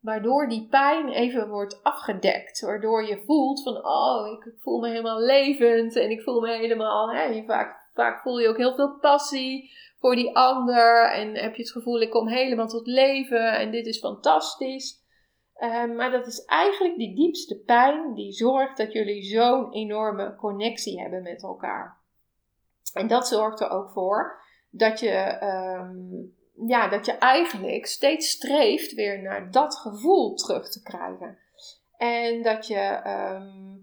waardoor 0.00 0.48
die 0.48 0.66
pijn 0.68 1.08
even 1.08 1.48
wordt 1.48 1.82
afgedekt. 1.82 2.60
Waardoor 2.60 3.04
je 3.04 3.22
voelt 3.26 3.62
van, 3.62 3.84
oh, 3.86 4.26
ik 4.32 4.52
voel 4.58 4.80
me 4.80 4.88
helemaal 4.88 5.20
levend 5.20 5.96
en 5.96 6.10
ik 6.10 6.22
voel 6.22 6.40
me 6.40 6.56
helemaal, 6.56 7.10
hè, 7.12 7.22
je 7.22 7.44
vaak, 7.44 7.90
vaak 7.94 8.20
voel 8.20 8.38
je 8.38 8.48
ook 8.48 8.56
heel 8.56 8.74
veel 8.74 8.98
passie 8.98 9.70
voor 9.98 10.14
die 10.14 10.36
ander 10.36 11.10
en 11.10 11.34
heb 11.34 11.54
je 11.54 11.62
het 11.62 11.72
gevoel, 11.72 12.00
ik 12.00 12.10
kom 12.10 12.28
helemaal 12.28 12.68
tot 12.68 12.86
leven 12.86 13.58
en 13.58 13.70
dit 13.70 13.86
is 13.86 13.98
fantastisch. 13.98 14.98
Uh, 15.56 15.84
maar 15.84 16.10
dat 16.10 16.26
is 16.26 16.44
eigenlijk 16.44 16.96
die 16.96 17.16
diepste 17.16 17.62
pijn 17.66 18.14
die 18.14 18.32
zorgt 18.32 18.76
dat 18.76 18.92
jullie 18.92 19.22
zo'n 19.22 19.72
enorme 19.72 20.36
connectie 20.36 21.00
hebben 21.00 21.22
met 21.22 21.42
elkaar. 21.42 21.98
En 22.92 23.06
dat 23.06 23.28
zorgt 23.28 23.60
er 23.60 23.70
ook 23.70 23.90
voor 23.90 24.42
dat 24.70 25.00
je 25.00 25.42
um, 25.42 26.34
ja, 26.66 26.88
dat 26.88 27.06
je 27.06 27.12
eigenlijk 27.12 27.86
steeds 27.86 28.30
streeft 28.30 28.94
weer 28.94 29.22
naar 29.22 29.50
dat 29.50 29.76
gevoel 29.76 30.34
terug 30.34 30.70
te 30.70 30.82
krijgen. 30.82 31.38
En 31.96 32.42
dat 32.42 32.66
je 32.66 32.78
ehm, 32.78 33.76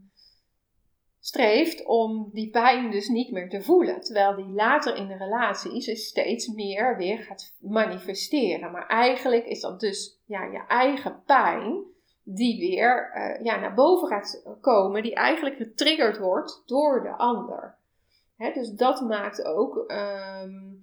streeft 1.19 1.85
om 1.85 2.29
die 2.33 2.49
pijn 2.49 2.91
dus 2.91 3.07
niet 3.07 3.31
meer 3.31 3.49
te 3.49 3.61
voelen. 3.61 4.01
Terwijl 4.01 4.35
die 4.35 4.53
later 4.53 4.95
in 4.95 5.07
de 5.07 5.17
relatie 5.17 5.85
dus 5.85 6.07
steeds 6.07 6.47
meer 6.47 6.97
weer 6.97 7.17
gaat 7.17 7.55
manifesteren. 7.59 8.71
Maar 8.71 8.87
eigenlijk 8.87 9.45
is 9.45 9.61
dat 9.61 9.79
dus 9.79 10.19
ja, 10.25 10.43
je 10.43 10.63
eigen 10.67 11.23
pijn 11.25 11.83
die 12.23 12.59
weer 12.59 13.11
uh, 13.15 13.45
ja, 13.45 13.59
naar 13.59 13.73
boven 13.73 14.07
gaat 14.07 14.43
komen. 14.61 15.03
Die 15.03 15.15
eigenlijk 15.15 15.55
getriggerd 15.55 16.17
wordt 16.17 16.63
door 16.65 17.01
de 17.01 17.11
ander. 17.11 17.75
dus 18.37 18.71
dat 18.71 19.01
maakt 19.01 19.43
ook 19.43 19.75
um, 19.87 20.76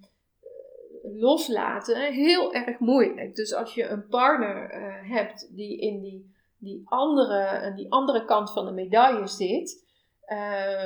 loslaten 1.19 2.13
heel 2.13 2.53
erg 2.53 2.79
moeilijk. 2.79 3.35
Dus 3.35 3.53
als 3.53 3.73
je 3.73 3.87
een 3.87 4.07
partner 4.07 4.73
uh, 4.73 5.15
hebt 5.15 5.55
die 5.55 5.79
in 5.79 5.99
die, 6.01 6.35
die, 6.57 6.81
andere, 6.85 7.73
die 7.75 7.91
andere 7.91 8.25
kant 8.25 8.51
van 8.51 8.65
de 8.65 8.71
medaille 8.71 9.27
zit 9.27 9.83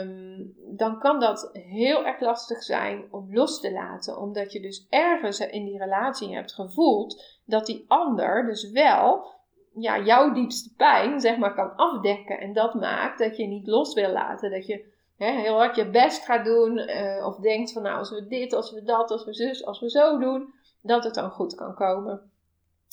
Um, 0.01 0.53
dan 0.77 0.99
kan 0.99 1.19
dat 1.19 1.49
heel 1.53 2.05
erg 2.05 2.19
lastig 2.19 2.63
zijn 2.63 3.07
om 3.11 3.33
los 3.33 3.61
te 3.61 3.71
laten. 3.71 4.17
Omdat 4.17 4.51
je 4.51 4.61
dus 4.61 4.87
ergens 4.89 5.39
in 5.39 5.65
die 5.65 5.77
relatie 5.77 6.35
hebt 6.35 6.53
gevoeld 6.53 7.39
dat 7.45 7.65
die 7.65 7.85
ander 7.87 8.45
dus 8.45 8.71
wel 8.71 9.25
ja, 9.73 9.99
jouw 9.99 10.33
diepste 10.33 10.73
pijn 10.75 11.19
zeg 11.19 11.37
maar, 11.37 11.53
kan 11.53 11.75
afdekken. 11.75 12.39
En 12.39 12.53
dat 12.53 12.73
maakt 12.73 13.19
dat 13.19 13.37
je 13.37 13.47
niet 13.47 13.67
los 13.67 13.93
wil 13.93 14.11
laten. 14.11 14.51
Dat 14.51 14.65
je 14.65 14.85
hè, 15.19 15.31
heel 15.31 15.57
hard 15.57 15.75
je 15.75 15.89
best 15.89 16.25
gaat 16.25 16.45
doen. 16.45 16.77
Uh, 16.77 17.25
of 17.25 17.35
denkt 17.35 17.71
van 17.71 17.81
nou 17.81 17.97
als 17.97 18.09
we 18.09 18.27
dit, 18.27 18.53
als 18.53 18.71
we 18.71 18.83
dat, 18.83 19.11
als 19.11 19.25
we 19.25 19.33
zus, 19.33 19.65
als 19.65 19.79
we 19.79 19.89
zo 19.89 20.17
doen. 20.17 20.53
Dat 20.81 21.03
het 21.03 21.13
dan 21.13 21.29
goed 21.29 21.55
kan 21.55 21.75
komen. 21.75 22.31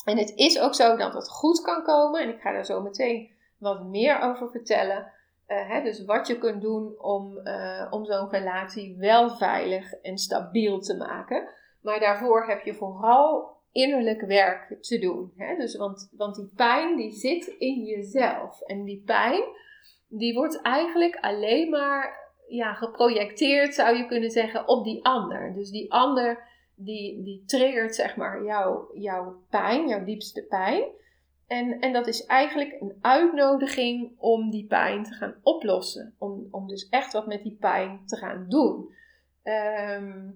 En 0.04 0.18
het 0.18 0.32
is 0.34 0.60
ook 0.60 0.74
zo 0.74 0.96
dat 0.96 1.14
het 1.14 1.30
goed 1.30 1.60
kan 1.60 1.82
komen. 1.82 2.20
En 2.20 2.28
ik 2.28 2.40
ga 2.40 2.52
daar 2.52 2.64
zo 2.64 2.82
meteen 2.82 3.30
wat 3.58 3.84
meer 3.84 4.20
over 4.20 4.50
vertellen. 4.50 5.12
Uh, 5.48 5.68
hè, 5.68 5.82
dus 5.82 6.04
wat 6.04 6.26
je 6.26 6.38
kunt 6.38 6.62
doen 6.62 7.00
om, 7.00 7.40
uh, 7.44 7.86
om 7.90 8.04
zo'n 8.04 8.30
relatie 8.30 8.96
wel 8.98 9.30
veilig 9.30 9.92
en 9.92 10.18
stabiel 10.18 10.80
te 10.80 10.96
maken. 10.96 11.48
Maar 11.82 12.00
daarvoor 12.00 12.46
heb 12.46 12.64
je 12.64 12.74
vooral 12.74 13.56
innerlijk 13.72 14.20
werk 14.20 14.76
te 14.80 14.98
doen. 14.98 15.32
Hè? 15.36 15.56
Dus, 15.56 15.76
want, 15.76 16.12
want 16.16 16.34
die 16.34 16.52
pijn 16.56 16.96
die 16.96 17.12
zit 17.12 17.46
in 17.46 17.84
jezelf. 17.84 18.60
En 18.60 18.84
die 18.84 19.02
pijn 19.06 19.42
die 20.08 20.34
wordt 20.34 20.62
eigenlijk 20.62 21.16
alleen 21.16 21.70
maar 21.70 22.24
ja, 22.48 22.74
geprojecteerd, 22.74 23.74
zou 23.74 23.96
je 23.96 24.06
kunnen 24.06 24.30
zeggen, 24.30 24.68
op 24.68 24.84
die 24.84 25.04
ander. 25.04 25.54
Dus 25.54 25.70
die 25.70 25.92
ander 25.92 26.44
die, 26.74 27.22
die 27.22 27.42
triggert 27.46 27.94
zeg 27.94 28.16
maar 28.16 28.44
jouw, 28.44 28.90
jouw 28.94 29.42
pijn, 29.50 29.88
jouw 29.88 30.04
diepste 30.04 30.42
pijn. 30.42 30.84
En, 31.46 31.80
en 31.80 31.92
dat 31.92 32.06
is 32.06 32.26
eigenlijk 32.26 32.80
een 32.80 32.98
uitnodiging 33.00 34.12
om 34.18 34.50
die 34.50 34.66
pijn 34.66 35.04
te 35.04 35.12
gaan 35.12 35.34
oplossen. 35.42 36.14
Om, 36.18 36.48
om 36.50 36.68
dus 36.68 36.88
echt 36.88 37.12
wat 37.12 37.26
met 37.26 37.42
die 37.42 37.56
pijn 37.60 38.02
te 38.06 38.16
gaan 38.16 38.46
doen. 38.48 38.94
Ehm, 39.42 40.30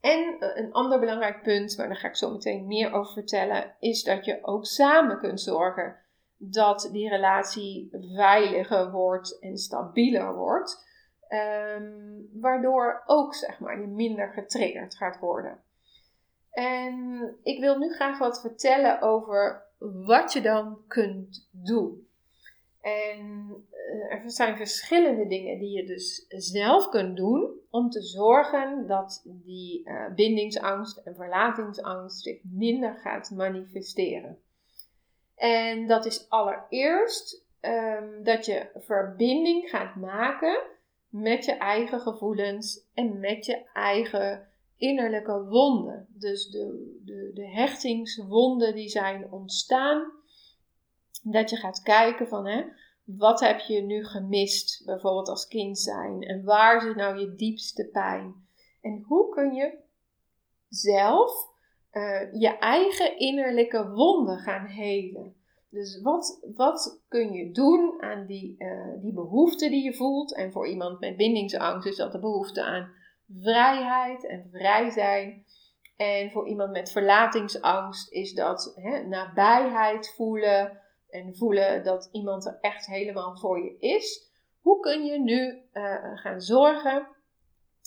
en 0.00 0.36
een 0.38 0.72
ander 0.72 1.00
belangrijk 1.00 1.42
punt, 1.42 1.76
maar 1.76 1.86
daar 1.86 1.96
ga 1.96 2.08
ik 2.08 2.16
zo 2.16 2.30
meteen 2.30 2.66
meer 2.66 2.92
over 2.92 3.12
vertellen, 3.12 3.74
is 3.80 4.02
dat 4.02 4.24
je 4.24 4.38
ook 4.42 4.66
samen 4.66 5.18
kunt 5.18 5.40
zorgen 5.40 5.96
dat 6.38 6.88
die 6.92 7.08
relatie 7.08 7.88
veiliger 8.14 8.90
wordt 8.90 9.38
en 9.38 9.56
stabieler 9.56 10.34
wordt. 10.34 10.86
Um, 11.28 12.28
waardoor 12.32 13.02
ook 13.06 13.34
zeg 13.34 13.60
maar, 13.60 13.80
je 13.80 13.86
minder 13.86 14.28
getriggerd 14.28 14.96
gaat 14.96 15.18
worden. 15.18 15.58
En 16.50 17.22
ik 17.42 17.60
wil 17.60 17.78
nu 17.78 17.94
graag 17.94 18.18
wat 18.18 18.40
vertellen 18.40 19.00
over 19.00 19.62
wat 19.78 20.32
je 20.32 20.40
dan 20.40 20.78
kunt 20.86 21.48
doen. 21.50 22.06
En 22.80 23.50
eh, 23.70 24.22
er 24.22 24.30
zijn 24.30 24.56
verschillende 24.56 25.26
dingen 25.26 25.58
die 25.58 25.70
je 25.70 25.86
dus 25.86 26.24
zelf 26.28 26.88
kunt 26.88 27.16
doen 27.16 27.50
om 27.70 27.90
te 27.90 28.02
zorgen 28.02 28.86
dat 28.86 29.22
die 29.24 29.88
uh, 29.88 30.14
bindingsangst 30.14 30.96
en 30.96 31.14
verlatingsangst 31.14 32.22
zich 32.22 32.40
minder 32.42 32.94
gaat 32.94 33.30
manifesteren. 33.30 34.38
En 35.38 35.86
dat 35.86 36.06
is 36.06 36.28
allereerst 36.28 37.44
um, 37.60 38.22
dat 38.22 38.46
je 38.46 38.70
verbinding 38.74 39.70
gaat 39.70 39.94
maken 39.96 40.62
met 41.08 41.44
je 41.44 41.52
eigen 41.52 42.00
gevoelens 42.00 42.84
en 42.94 43.20
met 43.20 43.46
je 43.46 43.62
eigen 43.72 44.48
innerlijke 44.76 45.44
wonden. 45.44 46.06
Dus 46.08 46.50
de, 46.50 46.96
de, 47.04 47.30
de 47.34 47.46
hechtingswonden 47.46 48.74
die 48.74 48.88
zijn 48.88 49.30
ontstaan. 49.30 50.12
Dat 51.22 51.50
je 51.50 51.56
gaat 51.56 51.82
kijken 51.82 52.28
van 52.28 52.46
hè, 52.46 52.64
wat 53.04 53.40
heb 53.40 53.58
je 53.58 53.80
nu 53.82 54.04
gemist, 54.04 54.82
bijvoorbeeld 54.84 55.28
als 55.28 55.48
kind 55.48 55.78
zijn. 55.78 56.22
En 56.22 56.44
waar 56.44 56.80
zit 56.80 56.96
nou 56.96 57.18
je 57.18 57.34
diepste 57.34 57.88
pijn? 57.92 58.46
En 58.82 59.04
hoe 59.06 59.28
kun 59.34 59.54
je 59.54 59.78
zelf 60.68 61.47
uh, 61.98 62.40
je 62.40 62.58
eigen 62.58 63.18
innerlijke 63.18 63.90
wonden 63.90 64.38
gaan 64.38 64.66
helen? 64.66 65.34
Dus 65.70 66.00
wat, 66.02 66.48
wat 66.54 67.02
kun 67.08 67.32
je 67.32 67.50
doen 67.50 68.02
aan 68.02 68.26
die, 68.26 68.54
uh, 68.58 69.02
die 69.02 69.12
behoefte 69.12 69.68
die 69.68 69.84
je 69.84 69.94
voelt? 69.94 70.34
En 70.34 70.52
voor 70.52 70.68
iemand 70.68 71.00
met 71.00 71.16
bindingsangst 71.16 71.86
is 71.86 71.96
dat 71.96 72.12
de 72.12 72.18
behoefte 72.18 72.62
aan 72.62 72.90
vrijheid 73.40 74.26
en 74.26 74.48
vrij 74.52 74.90
zijn. 74.90 75.44
En 75.96 76.30
voor 76.30 76.48
iemand 76.48 76.72
met 76.72 76.92
verlatingsangst 76.92 78.12
is 78.12 78.34
dat 78.34 78.72
hè, 78.76 79.06
nabijheid 79.06 80.14
voelen 80.16 80.80
en 81.10 81.36
voelen 81.36 81.84
dat 81.84 82.08
iemand 82.12 82.46
er 82.46 82.58
echt 82.60 82.86
helemaal 82.86 83.36
voor 83.36 83.64
je 83.64 83.78
is. 83.78 84.30
Hoe 84.60 84.80
kun 84.80 85.04
je 85.04 85.20
nu 85.20 85.62
uh, 85.72 85.94
gaan 86.14 86.40
zorgen 86.40 87.06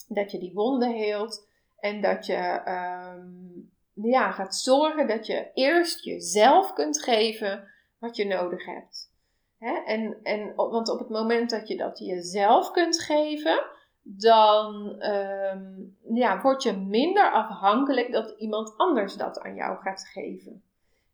dat 0.08 0.30
je 0.30 0.38
die 0.38 0.52
wonden 0.52 0.92
heelt 0.92 1.48
en 1.78 2.00
dat 2.00 2.26
je 2.26 2.62
um, 2.68 3.51
ja, 3.94 4.30
gaat 4.30 4.56
zorgen 4.56 5.06
dat 5.06 5.26
je 5.26 5.50
eerst 5.54 6.04
jezelf 6.04 6.72
kunt 6.72 7.02
geven 7.02 7.68
wat 7.98 8.16
je 8.16 8.26
nodig 8.26 8.64
hebt. 8.64 9.10
En, 9.84 10.18
en, 10.22 10.54
want 10.54 10.88
op 10.88 10.98
het 10.98 11.08
moment 11.08 11.50
dat 11.50 11.68
je 11.68 11.76
dat 11.76 11.98
jezelf 11.98 12.70
kunt 12.70 13.00
geven, 13.00 13.64
dan 14.02 15.02
um, 15.02 15.96
ja, 16.14 16.40
word 16.40 16.62
je 16.62 16.72
minder 16.72 17.32
afhankelijk 17.32 18.12
dat 18.12 18.34
iemand 18.38 18.76
anders 18.76 19.16
dat 19.16 19.40
aan 19.40 19.54
jou 19.54 19.78
gaat 19.78 20.08
geven. 20.08 20.62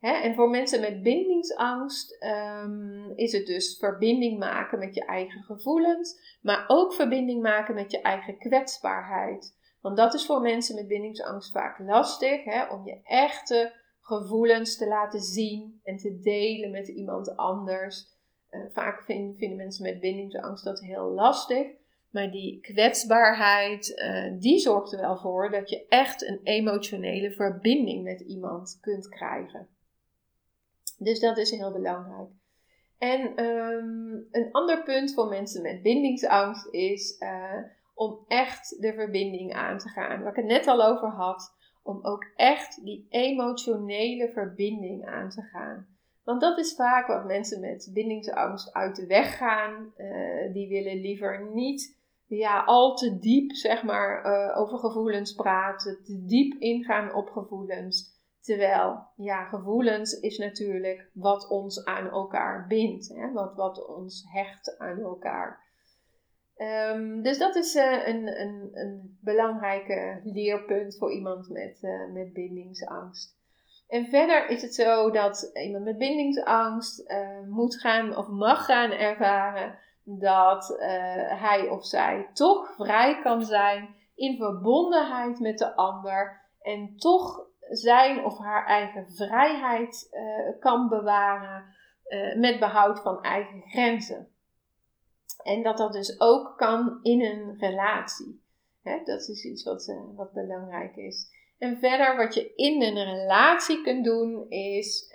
En 0.01 0.35
voor 0.35 0.51
mensen 0.51 0.81
met 0.81 1.03
bindingsangst 1.03 2.25
um, 2.25 3.13
is 3.15 3.33
het 3.33 3.47
dus 3.47 3.77
verbinding 3.79 4.39
maken 4.39 4.79
met 4.79 4.95
je 4.95 5.05
eigen 5.05 5.43
gevoelens, 5.43 6.39
maar 6.43 6.65
ook 6.67 6.95
verbinding 6.95 7.43
maken 7.43 7.75
met 7.75 7.91
je 7.91 8.01
eigen 8.01 8.39
kwetsbaarheid. 8.39 9.57
Want 9.81 9.97
dat 9.97 10.15
is 10.15 10.27
voor 10.27 10.41
mensen 10.41 10.75
met 10.75 10.89
bindingsangst 10.89 11.53
vaak 11.53 11.79
lastig, 11.79 12.45
hè? 12.45 12.65
om 12.67 12.87
je 12.87 13.01
echte 13.03 13.73
gevoelens 14.01 14.77
te 14.77 14.89
laten 14.89 15.21
zien 15.21 15.81
en 15.85 15.97
te 15.97 16.21
delen 16.21 16.71
met 16.71 16.89
iemand 16.89 17.37
anders. 17.37 18.17
Uh, 18.51 18.61
vaak 18.73 19.03
vinden, 19.03 19.57
mensen 19.57 19.83
met 19.83 20.01
bindingsangst 20.01 20.65
dat 20.65 20.81
heel 20.81 21.11
lastig. 21.11 21.67
Maar 22.11 22.31
die 22.31 22.61
kwetsbaarheid, 22.61 23.89
uh, 23.89 24.41
die 24.41 24.59
zorgt 24.59 24.93
er 24.93 25.01
wel 25.01 25.19
voor 25.19 25.51
dat 25.51 25.71
je 25.71 25.87
echt 25.89 26.29
een 26.29 26.41
emotionele 26.43 27.31
verbinding 27.31 28.03
met 28.03 28.21
iemand 28.21 28.79
kunt 28.81 29.09
krijgen. 29.09 29.69
Dus 30.99 31.21
dat 31.21 31.39
is 31.39 31.51
heel 31.51 31.73
belangrijk. 31.73 32.29
En 32.99 33.45
um, 33.45 34.29
een 34.31 34.49
ander 34.53 34.83
punt 34.83 35.15
voor 35.15 35.29
mensen 35.29 35.63
met 35.63 35.83
bindingsangst 35.83 36.69
is 36.71 37.17
uh, 37.21 37.63
om 37.99 38.19
echt 38.29 38.77
de 38.81 38.93
verbinding 38.95 39.55
aan 39.55 39.79
te 39.79 39.89
gaan. 39.89 40.23
Waar 40.23 40.31
ik 40.31 40.37
het 40.37 40.45
net 40.45 40.67
al 40.67 40.85
over 40.85 41.09
had, 41.09 41.55
om 41.83 41.99
ook 42.03 42.31
echt 42.37 42.85
die 42.85 43.07
emotionele 43.09 44.31
verbinding 44.33 45.07
aan 45.07 45.31
te 45.31 45.43
gaan. 45.43 45.87
Want 46.25 46.41
dat 46.41 46.59
is 46.59 46.75
vaak 46.75 47.07
wat 47.07 47.25
mensen 47.25 47.61
met 47.61 47.91
bindingsangst 47.93 48.73
uit 48.73 48.97
de 48.97 49.07
weg 49.07 49.37
gaan. 49.37 49.93
Uh, 49.97 50.53
die 50.53 50.69
willen 50.69 51.01
liever 51.01 51.51
niet 51.53 51.97
ja, 52.27 52.63
al 52.65 52.97
te 52.97 53.19
diep 53.19 53.53
zeg 53.53 53.83
maar, 53.83 54.25
uh, 54.25 54.59
over 54.59 54.79
gevoelens 54.79 55.35
praten, 55.35 56.03
te 56.05 56.25
diep 56.25 56.61
ingaan 56.61 57.15
op 57.15 57.29
gevoelens. 57.29 58.17
Terwijl, 58.41 59.07
ja, 59.17 59.45
gevoelens 59.45 60.21
is 60.21 60.39
natuurlijk 60.39 61.11
wat 61.13 61.49
ons 61.49 61.85
aan 61.85 62.11
elkaar 62.11 62.67
bindt, 62.67 63.09
hè? 63.09 63.33
Wat, 63.33 63.55
wat 63.55 63.87
ons 63.87 64.25
hecht 64.29 64.79
aan 64.79 65.01
elkaar. 65.01 65.68
Um, 66.59 67.23
dus 67.23 67.39
dat 67.39 67.57
is 67.57 67.75
uh, 67.75 68.07
een, 68.07 68.41
een, 68.41 68.71
een 68.73 69.19
belangrijke 69.21 70.21
leerpunt 70.25 70.97
voor 70.99 71.13
iemand 71.13 71.49
met, 71.49 71.79
uh, 71.83 72.13
met 72.13 72.33
bindingsangst. 72.33 73.37
En 73.89 74.07
verder 74.07 74.49
is 74.49 74.63
het 74.63 74.75
zo 74.75 75.11
dat 75.11 75.51
iemand 75.55 75.85
met 75.85 75.99
bindingsangst 75.99 77.11
uh, 77.11 77.41
moet 77.49 77.81
gaan 77.81 78.17
of 78.17 78.29
mag 78.29 78.65
gaan 78.65 78.91
ervaren 78.91 79.79
dat 80.05 80.77
hij 81.29 81.69
of 81.69 81.87
zij 81.87 82.29
toch 82.33 82.75
vrij 82.77 83.21
kan 83.23 83.43
zijn 83.43 83.95
in 84.15 84.37
verbondenheid 84.37 85.41
met 85.41 85.59
de 85.59 85.75
ander 85.75 86.41
en 86.63 86.97
toch 86.97 87.47
zijn 87.69 88.25
of 88.25 88.39
haar 88.39 88.67
eigen 88.67 89.13
vrijheid 89.13 90.09
kan 90.61 90.89
bewaren 90.89 91.65
met 92.37 92.59
behoud 92.59 93.01
van 93.01 93.23
eigen 93.23 93.63
grenzen. 93.67 94.29
En 95.43 95.63
dat 95.63 95.79
dat 95.79 95.93
dus 95.93 96.21
ook 96.21 96.57
kan 96.57 96.99
in 97.03 97.23
een 97.23 97.57
relatie. 97.59 98.43
Hè, 98.83 99.03
dat 99.05 99.29
is 99.29 99.45
iets 99.45 99.65
wat, 99.65 99.89
uh, 99.89 100.17
wat 100.17 100.33
belangrijk 100.33 100.97
is. 100.97 101.37
En 101.59 101.79
verder, 101.79 102.17
wat 102.17 102.35
je 102.35 102.55
in 102.55 102.83
een 102.83 103.05
relatie 103.05 103.83
kunt 103.83 104.05
doen, 104.05 104.47
is 104.49 105.09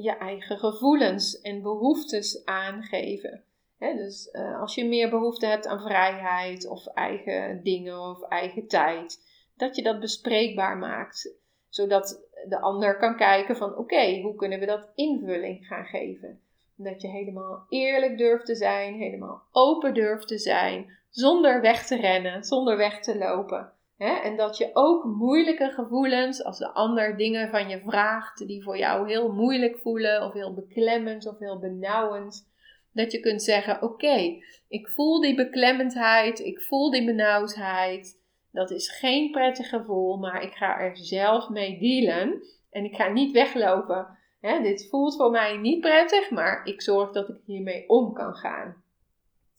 je 0.00 0.16
eigen 0.18 0.58
gevoelens 0.58 1.40
en 1.40 1.62
behoeftes 1.62 2.44
aangeven. 2.44 3.44
dus 3.78 4.32
als 4.60 4.74
je 4.74 4.84
meer 4.84 5.10
behoefte 5.10 5.46
hebt 5.46 5.66
aan 5.66 5.80
vrijheid 5.80 6.68
of 6.68 6.86
eigen 6.86 7.62
dingen 7.62 8.00
of 8.00 8.22
eigen 8.22 8.66
tijd, 8.66 9.18
dat 9.56 9.76
je 9.76 9.82
dat 9.82 10.00
bespreekbaar 10.00 10.76
maakt. 10.76 11.36
Zodat 11.68 12.28
de 12.48 12.60
ander 12.60 12.98
kan 12.98 13.16
kijken 13.16 13.56
van 13.56 13.76
oké, 13.76 14.20
hoe 14.20 14.34
kunnen 14.34 14.58
we 14.60 14.66
dat 14.66 14.90
invulling 14.94 15.66
gaan 15.66 15.84
geven? 15.84 16.40
Dat 16.76 17.02
je 17.02 17.08
helemaal 17.08 17.66
eerlijk 17.68 18.18
durft 18.18 18.46
te 18.46 18.54
zijn, 18.54 18.94
helemaal 18.94 19.42
open 19.50 19.94
durft 19.94 20.28
te 20.28 20.38
zijn, 20.38 20.98
zonder 21.10 21.60
weg 21.60 21.86
te 21.86 21.96
rennen, 21.96 22.44
zonder 22.44 22.76
weg 22.76 23.00
te 23.00 23.18
lopen. 23.18 23.72
En 23.96 24.36
dat 24.36 24.56
je 24.56 24.70
ook 24.72 25.04
moeilijke 25.04 25.70
gevoelens, 25.70 26.44
als 26.44 26.58
de 26.58 26.72
ander 26.72 27.16
dingen 27.16 27.50
van 27.50 27.68
je 27.68 27.80
vraagt 27.80 28.46
die 28.46 28.62
voor 28.62 28.78
jou 28.78 29.08
heel 29.08 29.32
moeilijk 29.32 29.78
voelen, 29.78 30.22
of 30.22 30.32
heel 30.32 30.54
beklemmend 30.54 31.26
of 31.26 31.38
heel 31.38 31.58
benauwend, 31.58 32.48
dat 32.92 33.12
je 33.12 33.20
kunt 33.20 33.42
zeggen: 33.42 33.82
Oké, 33.82 34.40
ik 34.68 34.88
voel 34.88 35.20
die 35.20 35.34
beklemmendheid, 35.34 36.38
ik 36.38 36.60
voel 36.60 36.90
die 36.90 37.04
benauwdheid. 37.04 38.22
Dat 38.52 38.70
is 38.70 38.98
geen 38.98 39.30
prettig 39.30 39.68
gevoel, 39.68 40.16
maar 40.16 40.42
ik 40.42 40.52
ga 40.52 40.78
er 40.78 40.96
zelf 40.96 41.48
mee 41.48 41.78
dealen 41.78 42.42
en 42.70 42.84
ik 42.84 42.94
ga 42.94 43.08
niet 43.08 43.32
weglopen. 43.32 44.18
Dit 44.52 44.88
voelt 44.88 45.16
voor 45.16 45.30
mij 45.30 45.56
niet 45.56 45.80
prettig, 45.80 46.30
maar 46.30 46.66
ik 46.66 46.82
zorg 46.82 47.12
dat 47.12 47.28
ik 47.28 47.36
hiermee 47.44 47.88
om 47.88 48.12
kan 48.12 48.34
gaan. 48.34 48.82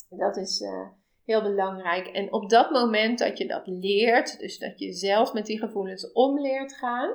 Dat 0.10 0.38
is 0.38 0.62
uh, 0.62 0.88
heel 1.26 1.42
belangrijk. 1.42 2.08
En 2.08 2.34
op 2.34 2.50
dat 2.50 2.72
moment 2.72 3.20
dat 3.20 3.38
je 3.38 3.48
dat 3.48 3.68
leert, 3.68 4.40
dus 4.40 4.58
dat 4.58 4.80
je 4.80 4.94
zelf 4.94 5.34
met 5.34 5.46
die 5.46 5.60
gevoelens 5.60 6.12
om 6.12 6.40
leert 6.40 6.74
gaan, 6.74 7.14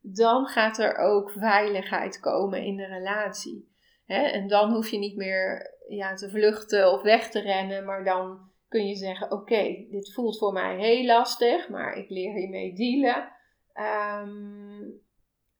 dan 0.00 0.46
gaat 0.46 0.78
er 0.78 0.96
ook 0.96 1.30
veiligheid 1.30 2.20
komen 2.20 2.64
in 2.64 2.76
de 2.76 2.86
relatie. 2.86 3.68
en 4.06 4.48
dan 4.48 4.72
hoef 4.72 4.88
je 4.88 4.98
niet 4.98 5.16
meer 5.16 5.74
ja, 5.88 6.14
te 6.14 6.30
vluchten 6.30 6.92
of 6.92 7.02
weg 7.02 7.30
te 7.30 7.40
rennen, 7.40 7.84
maar 7.84 8.04
dan 8.04 8.38
kun 8.68 8.86
je 8.86 8.94
zeggen: 8.94 9.32
Oké, 9.32 9.86
dit 9.90 10.12
voelt 10.12 10.38
voor 10.38 10.52
mij 10.52 10.76
heel 10.76 11.04
lastig, 11.04 11.68
maar 11.68 11.96
ik 11.96 12.10
leer 12.10 12.32
hiermee 12.32 12.74
dealen. 12.74 13.28
Ehm, 13.72 14.82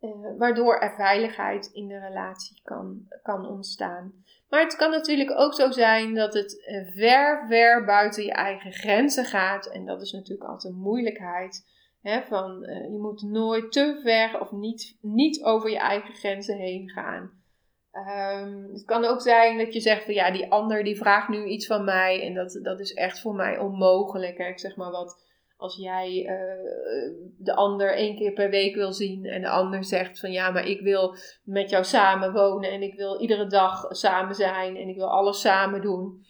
eh, 0.01 0.11
waardoor 0.39 0.79
er 0.79 0.95
veiligheid 0.95 1.67
in 1.73 1.89
de 1.89 1.99
relatie 1.99 2.61
kan, 2.63 3.07
kan 3.23 3.47
ontstaan. 3.47 4.13
Maar 4.49 4.61
het 4.61 4.77
kan 4.77 4.91
natuurlijk 4.91 5.31
ook 5.41 5.55
zo 5.55 5.71
zijn 5.71 6.15
dat 6.15 6.35
het 6.35 6.65
eh, 6.65 6.87
ver, 6.95 7.47
ver 7.49 7.85
buiten 7.85 8.25
je 8.25 8.33
eigen 8.33 8.73
grenzen 8.73 9.25
gaat. 9.25 9.67
En 9.67 9.87
dat 9.87 10.03
is 10.03 10.13
natuurlijk 10.13 10.51
altijd 10.51 10.73
een 10.73 10.81
moeilijkheid. 10.81 11.69
Hè, 12.03 12.23
van, 12.23 12.65
uh, 12.65 12.91
je 12.91 12.99
moet 12.99 13.23
nooit 13.23 13.73
te 13.73 14.01
ver 14.03 14.41
of 14.41 14.53
niet, 14.53 14.99
niet 15.01 15.43
over 15.45 15.71
je 15.71 15.79
eigen 15.79 16.15
grenzen 16.15 16.57
heen 16.57 16.89
gaan. 16.89 17.31
Um, 17.93 18.73
het 18.73 18.85
kan 18.85 19.05
ook 19.05 19.21
zijn 19.21 19.59
dat 19.59 19.73
je 19.73 19.81
zegt 19.81 20.05
van 20.05 20.15
ja, 20.15 20.31
die 20.31 20.51
ander 20.51 20.85
die 20.85 20.97
vraagt 20.97 21.29
nu 21.29 21.45
iets 21.45 21.67
van 21.67 21.85
mij 21.85 22.27
en 22.27 22.35
dat, 22.35 22.59
dat 22.63 22.81
is 22.81 22.95
echt 22.95 23.21
voor 23.21 23.35
mij 23.35 23.59
onmogelijk. 23.59 24.39
Ik 24.39 24.59
zeg 24.59 24.77
maar 24.77 24.91
wat, 24.91 25.25
als 25.61 25.77
jij 25.77 26.23
uh, 26.23 27.15
de 27.39 27.55
ander 27.55 27.95
één 27.95 28.17
keer 28.17 28.33
per 28.33 28.51
week 28.51 28.75
wil 28.75 28.93
zien 28.93 29.25
en 29.25 29.41
de 29.41 29.49
ander 29.49 29.85
zegt 29.85 30.21
van 30.21 30.33
ja, 30.33 30.51
maar 30.51 30.67
ik 30.67 30.81
wil 30.81 31.17
met 31.45 31.71
jou 31.71 31.85
samen 31.85 32.33
wonen 32.33 32.71
en 32.71 32.83
ik 32.83 32.95
wil 32.95 33.21
iedere 33.21 33.47
dag 33.47 33.87
samen 33.89 34.35
zijn 34.35 34.77
en 34.77 34.89
ik 34.89 34.97
wil 34.97 35.11
alles 35.11 35.41
samen 35.41 35.81
doen. 35.81 36.25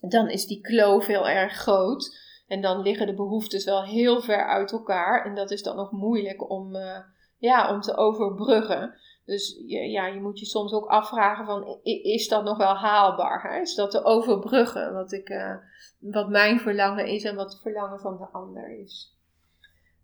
Dan 0.00 0.28
is 0.28 0.46
die 0.46 0.60
kloof 0.60 1.06
heel 1.06 1.28
erg 1.28 1.52
groot 1.52 2.18
en 2.46 2.60
dan 2.60 2.82
liggen 2.82 3.06
de 3.06 3.14
behoeftes 3.14 3.64
wel 3.64 3.84
heel 3.84 4.20
ver 4.20 4.46
uit 4.46 4.72
elkaar 4.72 5.24
en 5.24 5.34
dat 5.34 5.50
is 5.50 5.62
dan 5.62 5.76
nog 5.76 5.90
moeilijk 5.90 6.50
om, 6.50 6.74
uh, 6.74 6.98
ja, 7.42 7.74
om 7.74 7.80
te 7.80 7.96
overbruggen. 7.96 8.94
Dus 9.24 9.62
je, 9.66 9.90
ja, 9.90 10.06
je 10.06 10.20
moet 10.20 10.38
je 10.38 10.46
soms 10.46 10.72
ook 10.72 10.86
afvragen 10.86 11.46
van, 11.46 11.78
is 11.82 12.28
dat 12.28 12.44
nog 12.44 12.56
wel 12.56 12.74
haalbaar? 12.74 13.42
Hè? 13.42 13.60
Is 13.60 13.74
dat 13.74 13.90
te 13.90 14.04
overbruggen 14.04 14.92
wat, 14.92 15.12
ik, 15.12 15.28
uh, 15.28 15.56
wat 15.98 16.28
mijn 16.28 16.60
verlangen 16.60 17.06
is 17.06 17.24
en 17.24 17.36
wat 17.36 17.52
het 17.52 17.62
verlangen 17.62 18.00
van 18.00 18.16
de 18.16 18.26
ander 18.32 18.80
is? 18.80 19.16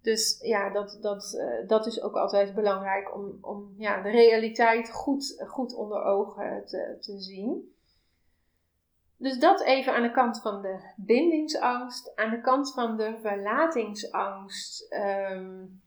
Dus 0.03 0.41
ja, 0.43 0.71
dat, 0.71 0.99
dat, 1.01 1.35
uh, 1.35 1.69
dat 1.69 1.87
is 1.87 2.03
ook 2.03 2.17
altijd 2.17 2.55
belangrijk 2.55 3.15
om, 3.15 3.39
om 3.41 3.75
ja, 3.77 4.03
de 4.03 4.11
realiteit 4.11 4.91
goed, 4.91 5.45
goed 5.47 5.75
onder 5.75 6.03
ogen 6.03 6.63
te, 6.67 6.97
te 7.01 7.21
zien. 7.21 7.73
Dus 9.17 9.39
dat 9.39 9.63
even 9.63 9.95
aan 9.95 10.03
de 10.03 10.11
kant 10.11 10.41
van 10.41 10.63
de 10.63 10.93
bindingsangst. 10.97 12.17
Aan 12.17 12.31
de 12.31 12.41
kant 12.41 12.73
van 12.73 12.97
de 12.97 13.19
verlatingsangst, 13.21 14.95
um, 15.31 15.81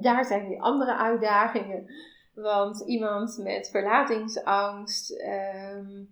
daar 0.00 0.24
zijn 0.24 0.48
die 0.48 0.62
andere 0.62 0.96
uitdagingen. 0.96 1.86
Want 2.34 2.80
iemand 2.86 3.38
met 3.42 3.68
verlatingsangst, 3.70 5.22
um, 5.72 6.08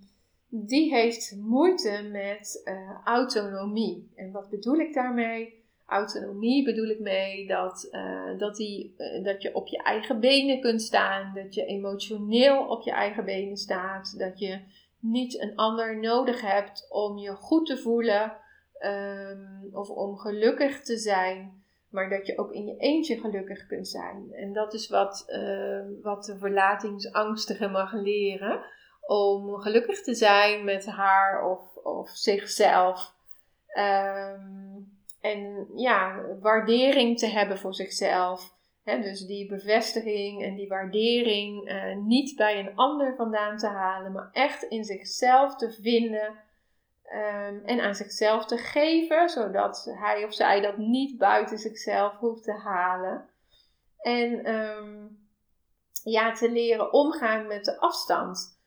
die 0.49 0.95
heeft 0.95 1.37
moeite 1.40 2.09
met 2.12 2.62
uh, 2.64 3.05
autonomie. 3.05 4.12
En 4.16 4.31
wat 4.31 4.49
bedoel 4.49 4.77
ik 4.77 4.95
daarmee? 4.95 5.61
Autonomie 5.87 6.64
bedoel 6.64 6.88
ik 6.88 7.01
mee 7.01 7.47
dat, 7.47 7.88
uh, 7.90 8.38
dat, 8.38 8.57
die, 8.57 8.95
uh, 8.99 9.25
dat 9.25 9.42
je 9.42 9.55
op 9.55 9.68
je 9.68 9.83
eigen 9.83 10.21
benen 10.21 10.61
kunt 10.61 10.83
staan, 10.83 11.35
dat 11.35 11.55
je 11.55 11.64
emotioneel 11.64 12.66
op 12.66 12.83
je 12.83 12.90
eigen 12.90 13.25
benen 13.25 13.57
staat, 13.57 14.18
dat 14.18 14.38
je 14.38 14.61
niet 14.99 15.40
een 15.40 15.57
ander 15.57 16.01
nodig 16.01 16.40
hebt 16.40 16.87
om 16.90 17.18
je 17.18 17.31
goed 17.31 17.66
te 17.66 17.77
voelen 17.77 18.37
um, 18.81 19.68
of 19.73 19.88
om 19.88 20.16
gelukkig 20.16 20.81
te 20.81 20.97
zijn 20.97 21.62
maar 21.93 22.11
dat 22.11 22.27
je 22.27 22.39
ook 22.39 22.53
in 22.53 22.67
je 22.67 22.77
eentje 22.77 23.21
gelukkig 23.21 23.67
kunt 23.67 23.89
zijn. 23.89 24.33
En 24.33 24.53
dat 24.53 24.75
is 24.75 24.89
wat, 24.89 25.25
uh, 25.29 25.81
wat 26.03 26.25
de 26.25 26.39
verlatingsangstige 26.39 27.69
mag 27.69 27.93
leren. 27.93 28.65
Om 29.07 29.57
gelukkig 29.61 30.03
te 30.03 30.15
zijn 30.15 30.65
met 30.65 30.87
haar 30.87 31.51
of, 31.51 31.77
of 31.77 32.09
zichzelf. 32.09 33.15
Um, 33.79 35.01
en 35.21 35.67
ja, 35.77 36.25
waardering 36.41 37.19
te 37.19 37.27
hebben 37.27 37.59
voor 37.59 37.75
zichzelf. 37.75 38.55
dus 38.85 39.27
die 39.27 39.49
bevestiging 39.49 40.43
en 40.43 40.55
die 40.55 40.69
waardering 40.69 41.71
uh, 41.71 41.97
niet 41.97 42.37
bij 42.37 42.59
een 42.59 42.77
ander 42.77 43.15
vandaan 43.17 43.57
te 43.57 43.67
halen, 43.67 44.13
maar 44.13 44.31
echt 44.33 44.63
in 44.63 44.85
zichzelf 44.85 45.57
te 45.57 45.73
vinden 45.83 46.35
Ehm, 47.12 47.64
en 47.64 47.81
aan 47.81 47.94
zichzelf 47.94 48.46
te 48.46 48.57
geven, 48.57 49.29
zodat 49.29 49.92
hij 49.98 50.25
of 50.25 50.35
zij 50.35 50.61
dat 50.61 50.77
niet 50.77 51.18
buiten 51.18 51.59
zichzelf 51.59 52.12
hoeft 52.12 52.44
te 52.44 52.53
halen. 52.53 53.29
En 53.98 54.44
ehm, 54.44 55.07
ja, 56.03 56.33
te 56.33 56.51
leren 56.51 56.92
omgaan 56.92 57.46
met 57.46 57.64
de 57.64 57.79
afstand. 57.81 58.61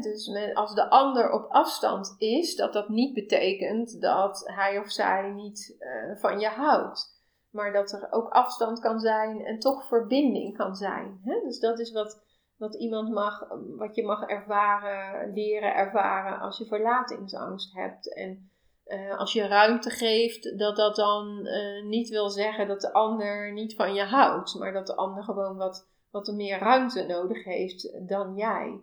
dus 0.00 0.30
als 0.54 0.74
de 0.74 0.90
ander 0.90 1.32
op 1.32 1.50
afstand 1.50 2.14
is, 2.18 2.56
dat 2.56 2.72
dat 2.72 2.88
niet 2.88 3.14
betekent 3.14 4.00
dat 4.00 4.42
hij 4.46 4.78
of 4.78 4.90
zij 4.90 5.30
niet 5.30 5.76
uh, 5.78 6.16
van 6.16 6.40
je 6.40 6.48
houdt. 6.48 7.22
Maar 7.50 7.72
dat 7.72 7.92
er 7.92 8.06
ook 8.10 8.28
afstand 8.28 8.80
kan 8.80 9.00
zijn 9.00 9.44
en 9.44 9.58
toch 9.58 9.86
verbinding 9.86 10.56
kan 10.56 10.74
zijn. 10.74 11.20
Dus 11.44 11.58
dat 11.58 11.78
is 11.78 11.92
wat 11.92 12.22
wat 12.56 12.74
iemand 12.74 13.08
mag, 13.08 13.48
wat 13.76 13.94
je 13.94 14.04
mag 14.04 14.22
ervaren, 14.22 15.32
leren 15.32 15.74
ervaren 15.74 16.38
als 16.38 16.58
je 16.58 16.66
verlatingsangst 16.66 17.74
hebt. 17.74 18.14
En 18.14 18.50
uh, 18.86 19.18
als 19.18 19.32
je 19.32 19.46
ruimte 19.46 19.90
geeft, 19.90 20.58
dat 20.58 20.76
dat 20.76 20.96
dan 20.96 21.40
uh, 21.42 21.84
niet 21.84 22.08
wil 22.08 22.30
zeggen 22.30 22.68
dat 22.68 22.80
de 22.80 22.92
ander 22.92 23.52
niet 23.52 23.74
van 23.74 23.94
je 23.94 24.02
houdt, 24.02 24.54
maar 24.58 24.72
dat 24.72 24.86
de 24.86 24.96
ander 24.96 25.22
gewoon 25.22 25.56
wat, 25.56 25.88
wat 26.10 26.32
meer 26.32 26.58
ruimte 26.58 27.06
nodig 27.06 27.44
heeft 27.44 28.08
dan 28.08 28.34
jij. 28.34 28.80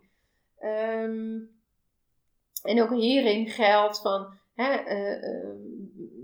Um, 0.59 1.49
en 2.63 2.81
ook 2.81 2.93
hierin 2.93 3.47
geldt 3.47 4.01
van 4.01 4.33
uh, 4.55 4.77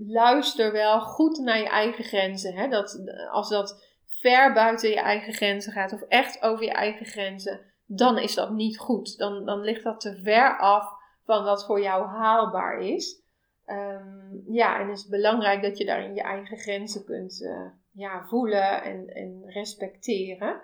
luister 0.08 0.72
wel 0.72 1.02
goed 1.02 1.38
naar 1.38 1.60
je 1.60 1.68
eigen 1.68 2.04
grenzen. 2.04 2.70
Dat, 2.70 3.02
als 3.32 3.50
dat 3.50 3.89
ver 4.22 4.54
buiten 4.54 4.90
je 4.90 5.00
eigen 5.00 5.34
grenzen 5.34 5.72
gaat 5.72 5.94
of 5.94 6.02
echt 6.02 6.42
over 6.42 6.66
je 6.66 6.72
eigen 6.72 7.06
grenzen, 7.06 7.60
dan 7.86 8.18
is 8.18 8.36
dat 8.36 8.52
niet 8.52 8.78
goed. 8.78 9.18
Dan, 9.18 9.46
dan 9.46 9.60
ligt 9.60 9.84
dat 9.84 10.00
te 10.00 10.20
ver 10.24 10.58
af 10.58 10.98
van 11.24 11.44
wat 11.44 11.66
voor 11.66 11.82
jou 11.82 12.08
haalbaar 12.08 12.80
is. 12.80 13.22
Um, 13.66 14.44
ja, 14.48 14.80
en 14.80 14.90
is 14.90 15.02
het 15.02 15.10
belangrijk 15.10 15.62
dat 15.62 15.78
je 15.78 15.86
daarin 15.86 16.16
je 16.16 16.22
eigen 16.22 16.58
grenzen 16.58 17.06
kunt 17.06 17.42
uh, 17.42 17.68
ja, 17.92 18.26
voelen 18.26 18.84
en, 18.84 19.08
en 19.08 19.44
respecteren. 19.46 20.62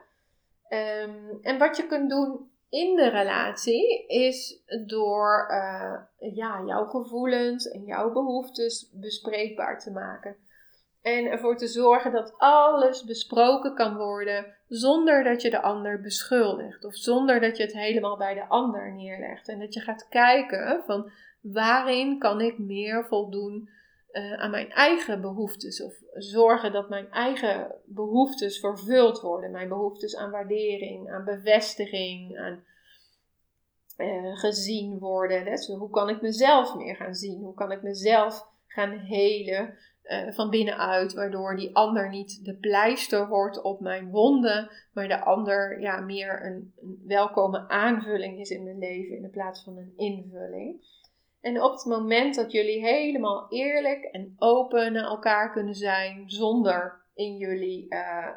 Um, 0.70 1.40
en 1.42 1.58
wat 1.58 1.78
je 1.78 1.88
kunt 1.88 2.10
doen 2.10 2.50
in 2.70 2.96
de 2.96 3.10
relatie 3.10 4.08
is 4.08 4.64
door 4.86 5.48
uh, 5.52 6.34
ja, 6.34 6.64
jouw 6.66 6.86
gevoelens 6.86 7.68
en 7.68 7.84
jouw 7.84 8.12
behoeftes 8.12 8.92
bespreekbaar 8.94 9.80
te 9.80 9.92
maken. 9.92 10.36
En 11.06 11.26
ervoor 11.26 11.58
te 11.58 11.68
zorgen 11.68 12.12
dat 12.12 12.34
alles 12.38 13.04
besproken 13.04 13.76
kan 13.76 13.96
worden 13.96 14.56
zonder 14.68 15.24
dat 15.24 15.42
je 15.42 15.50
de 15.50 15.62
ander 15.62 16.02
beschuldigt. 16.02 16.86
Of 16.86 16.96
zonder 16.96 17.40
dat 17.40 17.58
je 17.58 17.64
het 17.64 17.74
helemaal 17.74 18.18
bij 18.18 18.34
de 18.34 18.48
ander 18.48 18.94
neerlegt. 18.94 19.48
En 19.48 19.60
dat 19.60 19.74
je 19.74 19.80
gaat 19.80 20.08
kijken 20.08 20.84
van 20.86 21.12
waarin 21.42 22.20
kan 22.20 22.42
ik 22.42 22.58
meer 22.58 23.06
voldoen 23.06 23.70
uh, 24.12 24.34
aan 24.34 24.52
mijn 24.52 24.72
eigen 24.72 25.22
behoeftes. 25.22 25.84
Of 25.84 25.94
zorgen 26.14 26.72
dat 26.72 26.90
mijn 26.90 27.12
eigen 27.12 27.76
behoeftes 27.86 28.60
vervuld 28.60 29.22
worden. 29.22 29.52
Mijn 29.52 29.70
behoeftes 29.70 30.16
aan 30.16 30.32
waardering, 30.32 31.12
aan 31.12 31.26
bevestiging, 31.26 32.38
aan 32.38 32.64
uh, 33.98 34.38
gezien 34.38 35.00
worden. 35.00 35.46
Dus 35.46 35.68
hoe 35.68 35.90
kan 35.90 36.10
ik 36.10 36.22
mezelf 36.22 36.76
meer 36.76 36.96
gaan 36.96 37.16
zien? 37.16 37.44
Hoe 37.44 37.54
kan 37.54 37.72
ik 37.72 37.82
mezelf 37.82 38.48
gaan 38.68 38.92
helen 38.92 39.78
uh, 40.08 40.32
van 40.32 40.50
binnenuit, 40.50 41.14
waardoor 41.14 41.56
die 41.56 41.76
ander 41.76 42.10
niet 42.10 42.46
de 42.46 42.56
pleister 42.56 43.28
wordt 43.28 43.62
op 43.62 43.80
mijn 43.80 44.10
wonden, 44.10 44.70
maar 44.94 45.08
de 45.08 45.20
ander 45.20 45.82
ja, 45.82 46.00
meer 46.00 46.46
een, 46.46 46.74
een 46.82 47.02
welkome 47.06 47.70
aanvulling 47.70 48.40
is 48.40 48.50
in 48.50 48.64
mijn 48.64 48.80
leven 48.80 49.18
in 49.18 49.30
plaats 49.30 49.64
van 49.64 49.78
een 49.78 49.94
invulling. 49.96 50.94
En 51.42 51.62
op 51.62 51.72
het 51.72 51.86
moment 51.86 52.36
dat 52.36 52.52
jullie 52.52 52.80
helemaal 52.80 53.46
eerlijk 53.50 54.04
en 54.04 54.36
open 54.38 54.94
naar 54.94 55.04
elkaar 55.04 55.52
kunnen 55.52 55.76
zijn, 55.76 56.24
zonder 56.30 57.02
in 57.14 57.38
jullie 57.38 57.86
uh, 57.90 58.28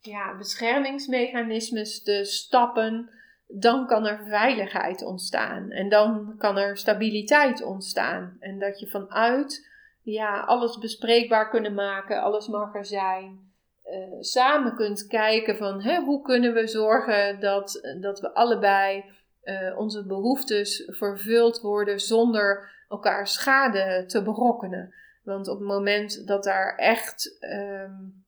ja, 0.00 0.36
beschermingsmechanismes 0.36 2.02
te 2.02 2.24
stappen, 2.24 3.10
dan 3.46 3.86
kan 3.86 4.06
er 4.06 4.24
veiligheid 4.28 5.04
ontstaan. 5.04 5.70
En 5.70 5.88
dan 5.88 6.34
kan 6.38 6.58
er 6.58 6.76
stabiliteit 6.76 7.62
ontstaan. 7.62 8.36
En 8.40 8.58
dat 8.58 8.80
je 8.80 8.86
vanuit 8.86 9.70
ja, 10.02 10.40
alles 10.40 10.78
bespreekbaar 10.78 11.48
kunnen 11.48 11.74
maken, 11.74 12.22
alles 12.22 12.48
mag 12.48 12.74
er 12.74 12.86
zijn. 12.86 13.50
Uh, 13.84 14.20
samen 14.20 14.74
kunt 14.74 15.06
kijken 15.06 15.56
van 15.56 15.82
hè, 15.82 16.00
hoe 16.00 16.22
kunnen 16.22 16.52
we 16.54 16.66
zorgen 16.66 17.40
dat, 17.40 17.96
dat 18.00 18.20
we 18.20 18.34
allebei 18.34 19.04
uh, 19.44 19.78
onze 19.78 20.06
behoeftes 20.06 20.82
vervuld 20.86 21.60
worden 21.60 22.00
zonder 22.00 22.70
elkaar 22.88 23.26
schade 23.26 24.04
te 24.06 24.22
berokkenen. 24.22 24.94
Want 25.24 25.48
op 25.48 25.58
het 25.58 25.68
moment 25.68 26.26
dat 26.26 26.44
daar 26.44 26.76
echt, 26.76 27.36
um, 27.40 28.24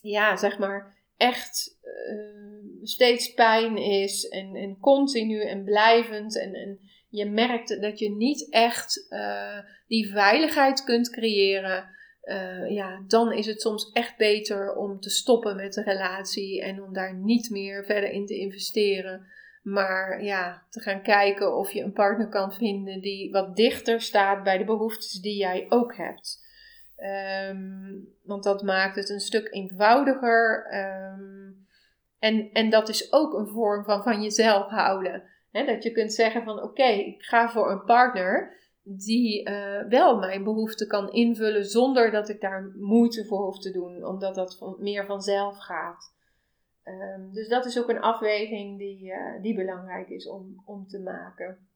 ja, 0.00 0.36
zeg 0.36 0.58
maar, 0.58 0.94
echt 1.16 1.78
uh, 1.82 2.82
steeds 2.82 3.34
pijn 3.34 3.76
is 3.76 4.28
en, 4.28 4.54
en 4.54 4.78
continu 4.80 5.42
en 5.42 5.64
blijvend 5.64 6.38
en, 6.38 6.54
en 6.54 6.80
je 7.16 7.30
merkt 7.30 7.80
dat 7.80 7.98
je 7.98 8.10
niet 8.10 8.50
echt 8.50 9.06
uh, 9.10 9.58
die 9.86 10.10
veiligheid 10.10 10.84
kunt 10.84 11.10
creëren, 11.10 11.88
uh, 12.24 12.70
ja, 12.70 13.04
dan 13.06 13.32
is 13.32 13.46
het 13.46 13.60
soms 13.60 13.90
echt 13.92 14.16
beter 14.16 14.74
om 14.74 15.00
te 15.00 15.10
stoppen 15.10 15.56
met 15.56 15.72
de 15.72 15.82
relatie 15.82 16.62
en 16.62 16.82
om 16.82 16.92
daar 16.92 17.14
niet 17.14 17.50
meer 17.50 17.84
verder 17.84 18.10
in 18.10 18.26
te 18.26 18.38
investeren. 18.38 19.26
Maar 19.62 20.22
ja, 20.22 20.62
te 20.70 20.80
gaan 20.80 21.02
kijken 21.02 21.56
of 21.56 21.70
je 21.70 21.82
een 21.82 21.92
partner 21.92 22.28
kan 22.28 22.52
vinden 22.52 23.00
die 23.00 23.30
wat 23.30 23.56
dichter 23.56 24.00
staat 24.00 24.42
bij 24.42 24.58
de 24.58 24.64
behoeftes 24.64 25.12
die 25.12 25.36
jij 25.36 25.66
ook 25.68 25.96
hebt. 25.96 26.44
Um, 27.50 28.08
want 28.22 28.44
dat 28.44 28.62
maakt 28.62 28.96
het 28.96 29.10
een 29.10 29.20
stuk 29.20 29.48
eenvoudiger. 29.52 30.66
Um, 30.74 31.66
en, 32.18 32.50
en 32.52 32.70
dat 32.70 32.88
is 32.88 33.12
ook 33.12 33.34
een 33.34 33.48
vorm 33.48 33.84
van 33.84 34.02
van 34.02 34.22
jezelf 34.22 34.68
houden. 34.68 35.22
Dat 35.64 35.82
je 35.82 35.92
kunt 35.92 36.12
zeggen 36.12 36.42
van 36.42 36.62
oké, 36.62 36.84
ik 36.86 37.22
ga 37.22 37.48
voor 37.48 37.70
een 37.70 37.84
partner 37.84 38.54
die 38.82 39.48
uh, 39.48 39.82
wel 39.88 40.18
mijn 40.18 40.44
behoeften 40.44 40.88
kan 40.88 41.12
invullen 41.12 41.64
zonder 41.64 42.10
dat 42.10 42.28
ik 42.28 42.40
daar 42.40 42.72
moeite 42.76 43.24
voor 43.24 43.44
hoef 43.44 43.58
te 43.58 43.72
doen, 43.72 44.04
omdat 44.04 44.34
dat 44.34 44.56
van, 44.56 44.76
meer 44.78 45.06
vanzelf 45.06 45.58
gaat. 45.58 46.14
Um, 46.84 47.32
dus 47.32 47.48
dat 47.48 47.66
is 47.66 47.78
ook 47.78 47.88
een 47.88 48.00
afweging 48.00 48.78
die, 48.78 49.04
uh, 49.04 49.42
die 49.42 49.54
belangrijk 49.54 50.08
is 50.08 50.28
om, 50.28 50.62
om 50.64 50.86
te 50.86 51.00
maken. 51.00 51.68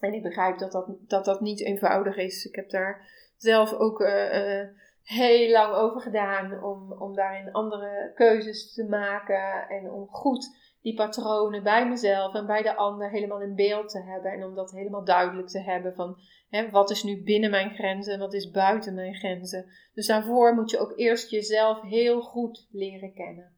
En 0.00 0.12
ik 0.12 0.22
begrijp 0.22 0.58
dat 0.58 0.72
dat, 0.72 0.86
dat 1.00 1.24
dat 1.24 1.40
niet 1.40 1.60
eenvoudig 1.60 2.16
is. 2.16 2.46
Ik 2.46 2.54
heb 2.54 2.70
daar 2.70 3.08
zelf 3.36 3.72
ook 3.72 4.00
uh, 4.00 4.62
heel 5.02 5.50
lang 5.50 5.74
over 5.74 6.00
gedaan 6.00 6.62
om, 6.62 6.92
om 6.92 7.14
daarin 7.14 7.52
andere 7.52 8.12
keuzes 8.14 8.72
te 8.72 8.84
maken 8.84 9.68
en 9.68 9.90
om 9.90 10.06
goed 10.08 10.56
die 10.82 10.94
patronen 10.94 11.62
bij 11.62 11.88
mezelf 11.88 12.34
en 12.34 12.46
bij 12.46 12.62
de 12.62 12.76
ander 12.76 13.10
helemaal 13.10 13.40
in 13.40 13.54
beeld 13.54 13.88
te 13.88 14.02
hebben. 14.02 14.32
En 14.32 14.44
om 14.44 14.54
dat 14.54 14.70
helemaal 14.70 15.04
duidelijk 15.04 15.48
te 15.48 15.60
hebben 15.60 15.94
van 15.94 16.18
hè, 16.48 16.70
wat 16.70 16.90
is 16.90 17.02
nu 17.02 17.22
binnen 17.22 17.50
mijn 17.50 17.74
grenzen 17.74 18.12
en 18.12 18.18
wat 18.18 18.34
is 18.34 18.50
buiten 18.50 18.94
mijn 18.94 19.14
grenzen. 19.14 19.66
Dus 19.94 20.06
daarvoor 20.06 20.54
moet 20.54 20.70
je 20.70 20.78
ook 20.78 20.92
eerst 20.96 21.30
jezelf 21.30 21.80
heel 21.80 22.20
goed 22.20 22.68
leren 22.70 23.14
kennen. 23.14 23.56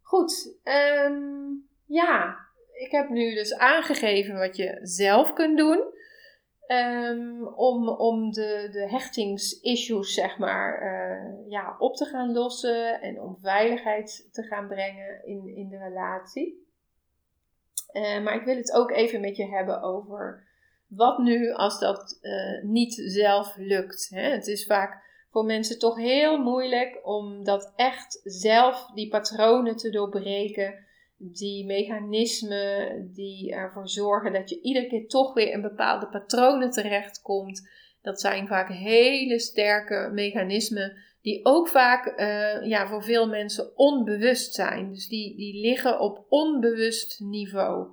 Goed, 0.00 0.58
um, 0.64 1.68
ja, 1.86 2.36
ik 2.72 2.90
heb 2.90 3.08
nu 3.08 3.34
dus 3.34 3.54
aangegeven 3.54 4.38
wat 4.38 4.56
je 4.56 4.78
zelf 4.82 5.32
kunt 5.32 5.58
doen. 5.58 5.92
Um, 6.66 7.46
om, 7.46 7.88
om 7.88 8.32
de, 8.32 8.68
de 8.72 8.88
hechtingsissues, 8.88 10.14
zeg 10.14 10.38
maar, 10.38 10.82
uh, 10.82 11.50
ja, 11.50 11.76
op 11.78 11.96
te 11.96 12.04
gaan 12.04 12.32
lossen 12.32 13.00
en 13.00 13.20
om 13.20 13.38
veiligheid 13.40 14.28
te 14.32 14.42
gaan 14.42 14.68
brengen 14.68 15.26
in, 15.26 15.56
in 15.56 15.68
de 15.68 15.78
relatie. 15.78 16.62
Uh, 17.92 18.22
maar 18.22 18.34
ik 18.34 18.44
wil 18.44 18.56
het 18.56 18.72
ook 18.72 18.90
even 18.90 19.20
met 19.20 19.36
je 19.36 19.46
hebben 19.46 19.82
over 19.82 20.46
wat 20.86 21.18
nu 21.18 21.52
als 21.52 21.78
dat 21.78 22.18
uh, 22.22 22.62
niet 22.62 22.94
zelf 22.94 23.56
lukt. 23.56 24.08
Hè? 24.10 24.30
Het 24.30 24.46
is 24.46 24.66
vaak 24.66 25.02
voor 25.30 25.44
mensen 25.44 25.78
toch 25.78 25.96
heel 25.96 26.38
moeilijk 26.38 27.00
om 27.02 27.44
dat 27.44 27.72
echt 27.76 28.20
zelf, 28.24 28.90
die 28.94 29.08
patronen 29.08 29.76
te 29.76 29.90
doorbreken 29.90 30.84
die 31.16 31.66
mechanismen 31.66 33.10
die 33.12 33.52
ervoor 33.52 33.88
zorgen 33.88 34.32
dat 34.32 34.50
je 34.50 34.60
iedere 34.60 34.86
keer 34.86 35.06
toch 35.06 35.34
weer 35.34 35.50
in 35.50 35.62
bepaalde 35.62 36.08
patronen 36.08 36.70
terechtkomt. 36.70 37.68
Dat 38.02 38.20
zijn 38.20 38.46
vaak 38.46 38.68
hele 38.68 39.38
sterke 39.38 40.10
mechanismen 40.12 40.96
die 41.22 41.44
ook 41.44 41.68
vaak 41.68 42.18
uh, 42.20 42.68
ja, 42.68 42.86
voor 42.86 43.02
veel 43.02 43.28
mensen 43.28 43.76
onbewust 43.78 44.54
zijn. 44.54 44.90
Dus 44.90 45.08
die, 45.08 45.36
die 45.36 45.60
liggen 45.60 46.00
op 46.00 46.26
onbewust 46.28 47.20
niveau. 47.20 47.88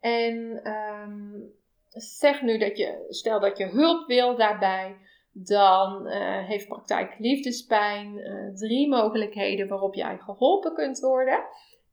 En 0.00 0.68
um, 0.68 1.52
zeg 1.88 2.42
nu 2.42 2.58
dat 2.58 2.78
je, 2.78 3.06
stel 3.08 3.40
dat 3.40 3.58
je 3.58 3.66
hulp 3.66 4.06
wil 4.06 4.36
daarbij, 4.36 4.96
dan 5.32 6.06
uh, 6.06 6.46
heeft 6.46 6.68
praktijk 6.68 7.14
liefdespijn 7.18 8.16
uh, 8.16 8.54
drie 8.54 8.88
mogelijkheden 8.88 9.68
waarop 9.68 9.94
jij 9.94 10.18
geholpen 10.18 10.74
kunt 10.74 10.98
worden. 10.98 11.44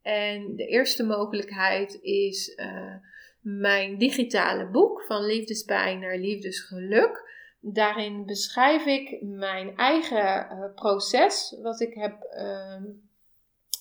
En 0.05 0.55
de 0.55 0.65
eerste 0.65 1.03
mogelijkheid 1.03 1.99
is 2.01 2.53
uh, 2.57 2.93
mijn 3.41 3.97
digitale 3.97 4.65
boek 4.65 5.03
van 5.03 5.25
liefdespijn 5.25 5.99
naar 5.99 6.17
liefdesgeluk. 6.17 7.33
Daarin 7.59 8.25
beschrijf 8.25 8.85
ik 8.85 9.21
mijn 9.21 9.77
eigen 9.77 10.47
uh, 10.51 10.73
proces, 10.75 11.57
wat 11.61 11.79
ik 11.79 11.93
heb 11.93 12.15
uh, 12.37 12.83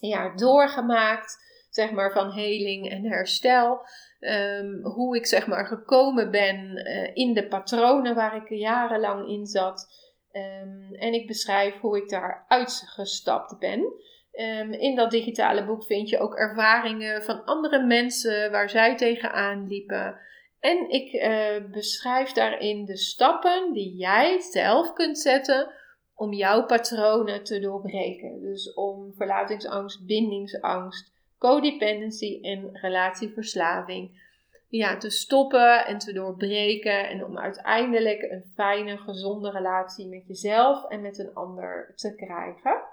ja, 0.00 0.34
doorgemaakt, 0.34 1.36
zeg 1.70 1.90
maar 1.90 2.12
van 2.12 2.32
heling 2.32 2.90
en 2.90 3.04
herstel. 3.04 3.86
Um, 4.20 4.84
hoe 4.84 5.16
ik 5.16 5.26
zeg 5.26 5.46
maar 5.46 5.66
gekomen 5.66 6.30
ben 6.30 6.76
uh, 6.76 7.10
in 7.14 7.34
de 7.34 7.48
patronen 7.48 8.14
waar 8.14 8.36
ik 8.36 8.48
jarenlang 8.48 9.28
in 9.28 9.46
zat. 9.46 9.92
Um, 10.32 10.94
en 10.94 11.12
ik 11.12 11.26
beschrijf 11.26 11.80
hoe 11.80 11.96
ik 11.96 12.08
daar 12.08 12.44
uitgestapt 12.48 13.58
ben. 13.58 13.92
Um, 14.36 14.72
in 14.72 14.96
dat 14.96 15.10
digitale 15.10 15.64
boek 15.64 15.84
vind 15.84 16.08
je 16.08 16.18
ook 16.18 16.34
ervaringen 16.34 17.22
van 17.22 17.44
andere 17.44 17.82
mensen 17.82 18.50
waar 18.50 18.70
zij 18.70 18.96
tegenaan 18.96 19.66
liepen. 19.68 20.18
En 20.60 20.90
ik 20.90 21.12
uh, 21.12 21.70
beschrijf 21.70 22.32
daarin 22.32 22.84
de 22.84 22.96
stappen 22.96 23.72
die 23.72 23.96
jij 23.96 24.40
zelf 24.40 24.92
kunt 24.92 25.18
zetten 25.18 25.70
om 26.14 26.32
jouw 26.32 26.66
patronen 26.66 27.44
te 27.44 27.60
doorbreken. 27.60 28.40
Dus 28.40 28.74
om 28.74 29.12
verlatingsangst, 29.16 30.06
bindingsangst, 30.06 31.12
codependency 31.38 32.38
en 32.42 32.70
relatieverslaving 32.72 34.22
ja, 34.68 34.96
te 34.96 35.10
stoppen 35.10 35.86
en 35.86 35.98
te 35.98 36.12
doorbreken. 36.12 37.08
En 37.08 37.24
om 37.24 37.38
uiteindelijk 37.38 38.22
een 38.22 38.44
fijne, 38.54 38.96
gezonde 38.96 39.50
relatie 39.50 40.08
met 40.08 40.26
jezelf 40.26 40.88
en 40.88 41.00
met 41.00 41.18
een 41.18 41.34
ander 41.34 41.92
te 41.94 42.14
krijgen. 42.14 42.92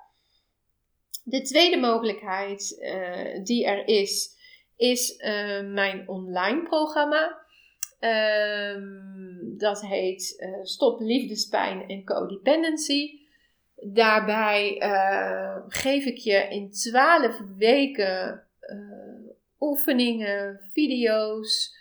De 1.23 1.41
tweede 1.41 1.77
mogelijkheid 1.77 2.77
uh, 2.79 3.43
die 3.43 3.65
er 3.65 3.87
is, 3.87 4.29
is 4.77 5.17
uh, 5.17 5.61
mijn 5.61 6.07
online 6.07 6.63
programma. 6.63 7.39
Um, 8.75 9.57
dat 9.57 9.81
heet 9.81 10.35
uh, 10.39 10.63
Stop 10.63 10.99
Liefdespijn 10.99 11.87
en 11.87 12.03
Codependency. 12.03 13.19
Daarbij 13.75 14.75
geef 15.67 16.05
ik 16.05 16.17
je 16.17 16.47
in 16.49 16.71
12 16.71 17.41
weken 17.57 18.43
oefeningen, 19.59 20.59
video's, 20.73 21.75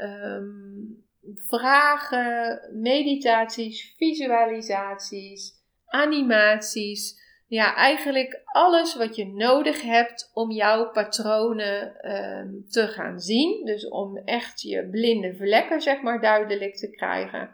um, 0.00 1.04
vragen, 1.34 2.60
meditaties, 2.72 3.94
visualisaties, 3.96 5.52
animaties. 5.86 7.24
Ja, 7.48 7.74
eigenlijk 7.74 8.42
alles 8.44 8.94
wat 8.94 9.16
je 9.16 9.26
nodig 9.26 9.82
hebt 9.82 10.30
om 10.34 10.50
jouw 10.50 10.90
patronen 10.90 12.00
ehm, 12.00 12.48
te 12.68 12.88
gaan 12.88 13.20
zien. 13.20 13.64
Dus 13.64 13.88
om 13.88 14.16
echt 14.16 14.60
je 14.60 14.88
blinde 14.88 15.34
vlekken, 15.34 15.80
zeg 15.80 16.02
maar, 16.02 16.20
duidelijk 16.20 16.76
te 16.76 16.90
krijgen. 16.90 17.50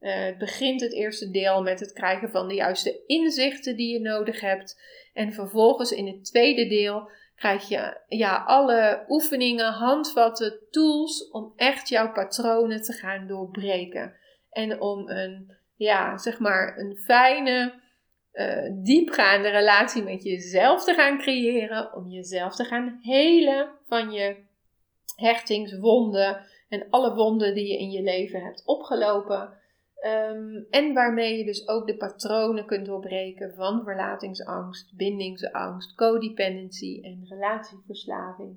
Uh, 0.00 0.24
het 0.24 0.38
begint 0.38 0.80
het 0.80 0.92
eerste 0.92 1.30
deel 1.30 1.62
met 1.62 1.80
het 1.80 1.92
krijgen 1.92 2.30
van 2.30 2.48
de 2.48 2.54
juiste 2.54 3.04
inzichten 3.06 3.76
die 3.76 3.92
je 3.92 4.00
nodig 4.00 4.40
hebt. 4.40 4.80
En 5.12 5.32
vervolgens 5.32 5.92
in 5.92 6.06
het 6.06 6.24
tweede 6.24 6.66
deel 6.66 7.10
krijg 7.36 7.68
je 7.68 8.00
ja, 8.08 8.42
alle 8.46 9.04
oefeningen, 9.08 9.72
handvatten, 9.72 10.58
tools 10.70 11.30
om 11.30 11.52
echt 11.56 11.88
jouw 11.88 12.12
patronen 12.12 12.82
te 12.82 12.92
gaan 12.92 13.26
doorbreken. 13.26 14.14
En 14.50 14.80
om 14.80 15.08
een, 15.08 15.56
ja, 15.76 16.18
zeg 16.18 16.38
maar, 16.38 16.78
een 16.78 16.96
fijne, 16.96 17.80
uh, 18.32 18.70
diepgaande 18.84 19.48
relatie 19.48 20.02
met 20.02 20.22
jezelf 20.22 20.84
te 20.84 20.94
gaan 20.94 21.18
creëren. 21.18 21.94
Om 21.94 22.08
jezelf 22.08 22.56
te 22.56 22.64
gaan 22.64 22.98
helen 23.02 23.70
van 23.86 24.10
je 24.10 24.36
hechtingswonden 25.16 26.46
en 26.68 26.86
alle 26.90 27.14
wonden 27.14 27.54
die 27.54 27.66
je 27.66 27.78
in 27.78 27.90
je 27.90 28.02
leven 28.02 28.42
hebt 28.42 28.62
opgelopen. 28.64 29.58
Um, 30.06 30.66
en 30.70 30.94
waarmee 30.94 31.38
je 31.38 31.44
dus 31.44 31.68
ook 31.68 31.86
de 31.86 31.96
patronen 31.96 32.66
kunt 32.66 32.86
doorbreken 32.86 33.54
van 33.54 33.82
verlatingsangst, 33.84 34.96
bindingsangst, 34.96 35.94
codependency 35.94 37.00
en 37.02 37.26
relatieverslaving. 37.28 38.56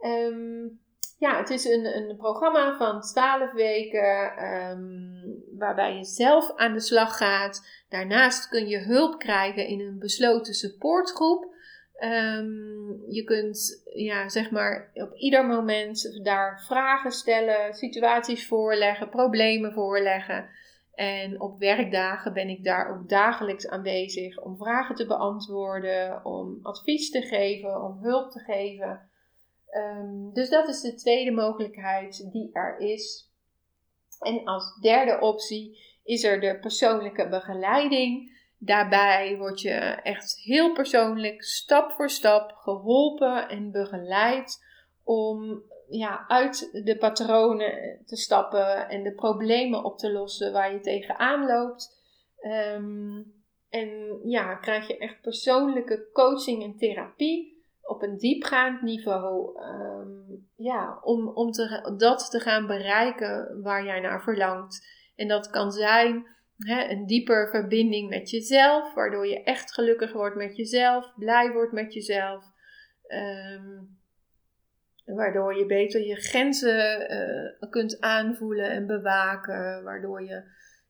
Um, 0.00 0.80
ja, 1.18 1.38
het 1.38 1.50
is 1.50 1.64
een, 1.64 1.96
een 1.96 2.16
programma 2.16 2.76
van 2.76 3.00
12 3.00 3.52
weken 3.52 4.44
um, 4.44 5.42
waarbij 5.58 5.96
je 5.96 6.04
zelf 6.04 6.56
aan 6.56 6.72
de 6.72 6.80
slag 6.80 7.16
gaat. 7.16 7.66
Daarnaast 7.88 8.48
kun 8.48 8.68
je 8.68 8.78
hulp 8.78 9.18
krijgen 9.18 9.66
in 9.66 9.80
een 9.80 9.98
besloten 9.98 10.54
supportgroep. 10.54 11.52
Um, 11.98 13.02
je 13.08 13.22
kunt 13.24 13.82
ja, 13.84 14.28
zeg 14.28 14.50
maar 14.50 14.90
op 14.94 15.14
ieder 15.14 15.46
moment 15.46 16.24
daar 16.24 16.62
vragen 16.66 17.10
stellen, 17.10 17.74
situaties 17.74 18.46
voorleggen, 18.46 19.08
problemen 19.08 19.72
voorleggen. 19.72 20.48
En 20.94 21.40
op 21.40 21.58
werkdagen 21.58 22.32
ben 22.32 22.48
ik 22.48 22.64
daar 22.64 22.90
ook 22.90 23.08
dagelijks 23.08 23.68
aanwezig 23.68 24.40
om 24.40 24.56
vragen 24.56 24.94
te 24.94 25.06
beantwoorden, 25.06 26.24
om 26.24 26.58
advies 26.62 27.10
te 27.10 27.22
geven, 27.22 27.82
om 27.82 27.98
hulp 28.02 28.30
te 28.30 28.38
geven. 28.38 29.08
Um, 29.76 30.32
dus 30.32 30.48
dat 30.48 30.68
is 30.68 30.80
de 30.80 30.94
tweede 30.94 31.30
mogelijkheid 31.30 32.28
die 32.32 32.50
er 32.52 32.78
is. 32.78 33.30
En 34.20 34.44
als 34.44 34.78
derde 34.80 35.20
optie 35.20 35.78
is 36.04 36.24
er 36.24 36.40
de 36.40 36.58
persoonlijke 36.58 37.28
begeleiding. 37.28 38.32
Daarbij 38.58 39.36
word 39.38 39.60
je 39.60 39.74
echt 40.02 40.40
heel 40.42 40.72
persoonlijk, 40.72 41.42
stap 41.42 41.92
voor 41.92 42.10
stap 42.10 42.52
geholpen 42.52 43.48
en 43.48 43.70
begeleid 43.70 44.64
om 45.04 45.62
ja, 45.88 46.24
uit 46.28 46.70
de 46.84 46.96
patronen 46.98 48.02
te 48.06 48.16
stappen 48.16 48.88
en 48.88 49.02
de 49.02 49.12
problemen 49.12 49.84
op 49.84 49.98
te 49.98 50.12
lossen 50.12 50.52
waar 50.52 50.72
je 50.72 50.80
tegenaan 50.80 51.46
loopt. 51.46 52.02
Um, 52.40 53.32
en 53.68 54.20
ja, 54.24 54.54
krijg 54.54 54.86
je 54.88 54.98
echt 54.98 55.20
persoonlijke 55.20 56.08
coaching 56.12 56.62
en 56.62 56.76
therapie 56.76 57.53
op 57.86 58.02
een 58.02 58.16
diepgaand 58.16 58.82
niveau. 58.82 59.60
Um, 59.62 60.46
ja, 60.56 60.98
om, 61.02 61.28
om 61.28 61.50
te, 61.50 61.94
dat 61.96 62.30
te 62.30 62.40
gaan 62.40 62.66
bereiken 62.66 63.62
waar 63.62 63.84
jij 63.84 64.00
naar 64.00 64.22
verlangt. 64.22 64.86
En 65.16 65.28
dat 65.28 65.50
kan 65.50 65.72
zijn 65.72 66.26
een 66.58 67.06
dieper 67.06 67.48
verbinding 67.50 68.08
met 68.08 68.30
jezelf, 68.30 68.94
waardoor 68.94 69.26
je 69.26 69.42
echt 69.42 69.72
gelukkig 69.72 70.12
wordt 70.12 70.36
met 70.36 70.56
jezelf, 70.56 71.12
blij 71.16 71.52
wordt 71.52 71.72
met 71.72 71.94
jezelf. 71.94 72.44
Ehm, 73.06 73.82
waardoor 75.04 75.56
je 75.58 75.66
beter 75.66 76.06
je 76.06 76.16
grenzen 76.16 77.12
uh, 77.62 77.70
kunt 77.70 78.00
aanvoelen 78.00 78.70
en 78.70 78.86
bewaken. 78.86 79.84
Waardoor 79.84 80.22
je 80.22 80.42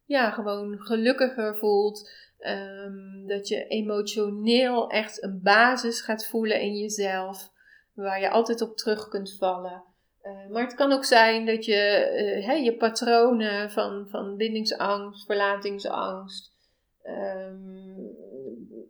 ja, 0.05 0.31
gewoon 0.31 0.79
gelukkiger 0.79 1.57
voelt. 1.57 2.11
Um, 2.39 3.27
dat 3.27 3.49
je 3.49 3.67
emotioneel 3.67 4.91
echt 4.91 5.23
een 5.23 5.41
basis 5.43 6.01
gaat 6.01 6.27
voelen 6.27 6.61
in 6.61 6.77
jezelf. 6.77 7.53
Waar 7.95 8.21
je 8.21 8.31
altijd 8.31 8.61
op 8.61 8.77
terug 8.77 9.09
kunt 9.09 9.37
vallen. 9.39 9.85
Uh, 10.23 10.51
maar 10.51 10.63
het 10.63 10.75
kan 10.75 10.93
ook 10.93 11.05
zijn 11.05 11.47
dat 11.47 11.65
je 11.65 12.43
uh, 12.49 12.65
je 12.65 12.77
patronen 12.77 13.71
van, 13.71 14.07
van 14.09 14.37
bindingsangst, 14.37 15.27
verlatingsangst, 15.27 16.53
um, 17.03 18.17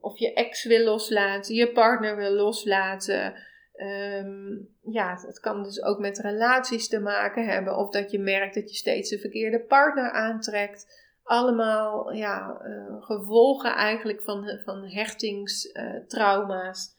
of 0.00 0.18
je 0.18 0.32
ex 0.32 0.64
wil 0.64 0.84
loslaten, 0.84 1.54
je 1.54 1.72
partner 1.72 2.16
wil 2.16 2.32
loslaten. 2.32 3.34
Um, 3.76 4.68
ja, 4.82 5.18
het 5.26 5.40
kan 5.40 5.62
dus 5.62 5.82
ook 5.82 5.98
met 5.98 6.18
relaties 6.18 6.88
te 6.88 7.00
maken 7.00 7.46
hebben, 7.46 7.76
of 7.76 7.90
dat 7.90 8.10
je 8.10 8.18
merkt 8.18 8.54
dat 8.54 8.70
je 8.70 8.76
steeds 8.76 9.10
de 9.10 9.18
verkeerde 9.18 9.60
partner 9.60 10.10
aantrekt. 10.10 11.02
Allemaal 11.24 12.12
ja, 12.12 12.60
uh, 12.66 13.02
gevolgen 13.02 13.74
eigenlijk 13.74 14.22
van, 14.22 14.60
van 14.64 14.84
hechtingstrauma's, 14.84 16.94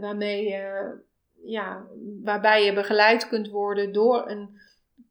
waarmee 0.00 0.48
je 0.48 0.96
ja, 1.44 1.86
waarbij 2.22 2.64
je 2.64 2.72
begeleid 2.72 3.28
kunt 3.28 3.48
worden 3.48 3.92
door 3.92 4.30
een 4.30 4.60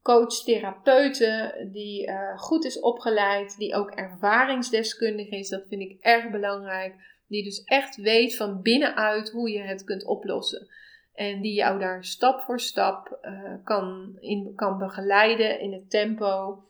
coach-therapeute 0.02 1.68
die 1.72 2.08
uh, 2.08 2.38
goed 2.38 2.66
is 2.66 2.80
opgeleid, 2.80 3.58
die 3.58 3.76
ook 3.76 3.92
ervaringsdeskundig 3.92 5.30
is. 5.30 5.50
Dat 5.50 5.66
vind 5.70 5.82
ik 5.82 5.98
erg 6.00 6.32
belangrijk. 6.32 6.96
Die 7.28 7.44
dus 7.44 7.64
echt 7.64 7.96
weet 7.96 8.36
van 8.36 8.62
binnenuit 8.62 9.30
hoe 9.30 9.52
je 9.52 9.62
het 9.62 9.84
kunt 9.84 10.06
oplossen. 10.06 10.68
En 11.14 11.42
die 11.42 11.54
jou 11.54 11.80
daar 11.80 12.04
stap 12.04 12.42
voor 12.42 12.60
stap 12.60 13.20
uh, 13.22 13.54
kan, 13.64 14.18
in, 14.20 14.52
kan 14.56 14.78
begeleiden 14.78 15.60
in 15.60 15.74
het 15.74 15.90
tempo 15.90 16.64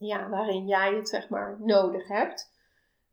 ja, 0.00 0.28
waarin 0.28 0.66
jij 0.66 0.94
het 0.94 1.08
zeg 1.08 1.28
maar 1.28 1.56
nodig 1.60 2.08
hebt. 2.08 2.58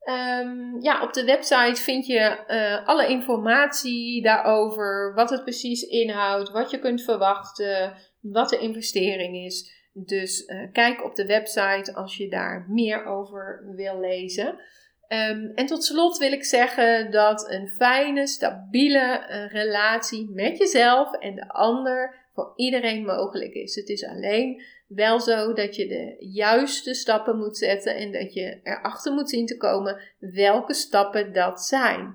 Um, 0.09 0.81
ja, 0.81 1.03
op 1.03 1.13
de 1.13 1.25
website 1.25 1.81
vind 1.81 2.05
je 2.05 2.43
uh, 2.47 2.87
alle 2.87 3.07
informatie 3.07 4.21
daarover, 4.21 5.13
wat 5.15 5.29
het 5.29 5.43
precies 5.43 5.81
inhoudt, 5.81 6.49
wat 6.49 6.71
je 6.71 6.79
kunt 6.79 7.03
verwachten, 7.03 7.93
wat 8.21 8.49
de 8.49 8.57
investering 8.57 9.35
is. 9.35 9.71
Dus 9.93 10.47
uh, 10.47 10.71
kijk 10.71 11.03
op 11.03 11.15
de 11.15 11.25
website 11.25 11.93
als 11.93 12.17
je 12.17 12.29
daar 12.29 12.65
meer 12.69 13.05
over 13.05 13.63
wil 13.75 13.99
lezen. 13.99 14.47
Um, 14.47 15.51
en 15.55 15.65
tot 15.65 15.83
slot 15.83 16.17
wil 16.17 16.31
ik 16.31 16.43
zeggen 16.43 17.11
dat 17.11 17.51
een 17.51 17.67
fijne, 17.67 18.27
stabiele 18.27 19.27
uh, 19.29 19.51
relatie 19.51 20.29
met 20.33 20.57
jezelf 20.57 21.13
en 21.13 21.35
de 21.35 21.49
ander 21.49 22.15
voor 22.33 22.53
iedereen 22.55 23.05
mogelijk 23.05 23.53
is. 23.53 23.75
Het 23.75 23.89
is 23.89 24.05
alleen 24.05 24.61
wel 24.87 25.19
zo 25.19 25.53
dat 25.53 25.75
je 25.75 25.87
de 25.87 26.15
juiste 26.19 26.93
stappen 26.93 27.37
moet 27.37 27.57
zetten 27.57 27.95
en 27.95 28.11
dat 28.11 28.33
je 28.33 28.59
erachter 28.63 29.13
moet 29.13 29.29
zien 29.29 29.45
te 29.45 29.57
komen 29.57 30.01
welke 30.19 30.73
stappen 30.73 31.33
dat 31.33 31.61
zijn. 31.61 32.13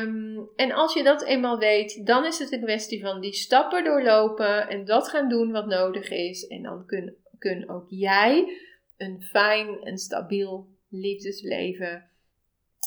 Um, 0.00 0.48
en 0.56 0.72
als 0.72 0.94
je 0.94 1.02
dat 1.02 1.24
eenmaal 1.24 1.58
weet, 1.58 2.06
dan 2.06 2.24
is 2.26 2.38
het 2.38 2.52
een 2.52 2.62
kwestie 2.62 3.00
van 3.00 3.20
die 3.20 3.32
stappen 3.32 3.84
doorlopen 3.84 4.68
en 4.68 4.84
dat 4.84 5.08
gaan 5.08 5.28
doen 5.28 5.52
wat 5.52 5.66
nodig 5.66 6.10
is. 6.10 6.46
En 6.46 6.62
dan 6.62 6.86
kun, 6.86 7.16
kun 7.38 7.68
ook 7.68 7.86
jij 7.88 8.58
een 8.96 9.22
fijn 9.22 9.80
en 9.82 9.98
stabiel 9.98 10.68
liefdesleven 10.88 12.10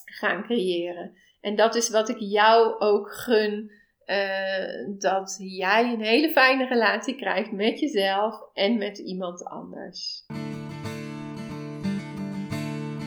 gaan 0.06 0.44
creëren. 0.44 1.18
En 1.42 1.56
dat 1.56 1.76
is 1.76 1.90
wat 1.90 2.10
ik 2.10 2.20
jou 2.20 2.80
ook 2.80 3.14
gun 3.14 3.72
uh, 4.10 4.98
dat 5.00 5.38
jij 5.40 5.94
een 5.94 6.02
hele 6.02 6.30
fijne 6.30 6.68
relatie 6.68 7.16
krijgt 7.16 7.52
met 7.52 7.80
jezelf 7.80 8.42
en 8.54 8.78
met 8.78 8.98
iemand 8.98 9.46
anders. 9.46 10.26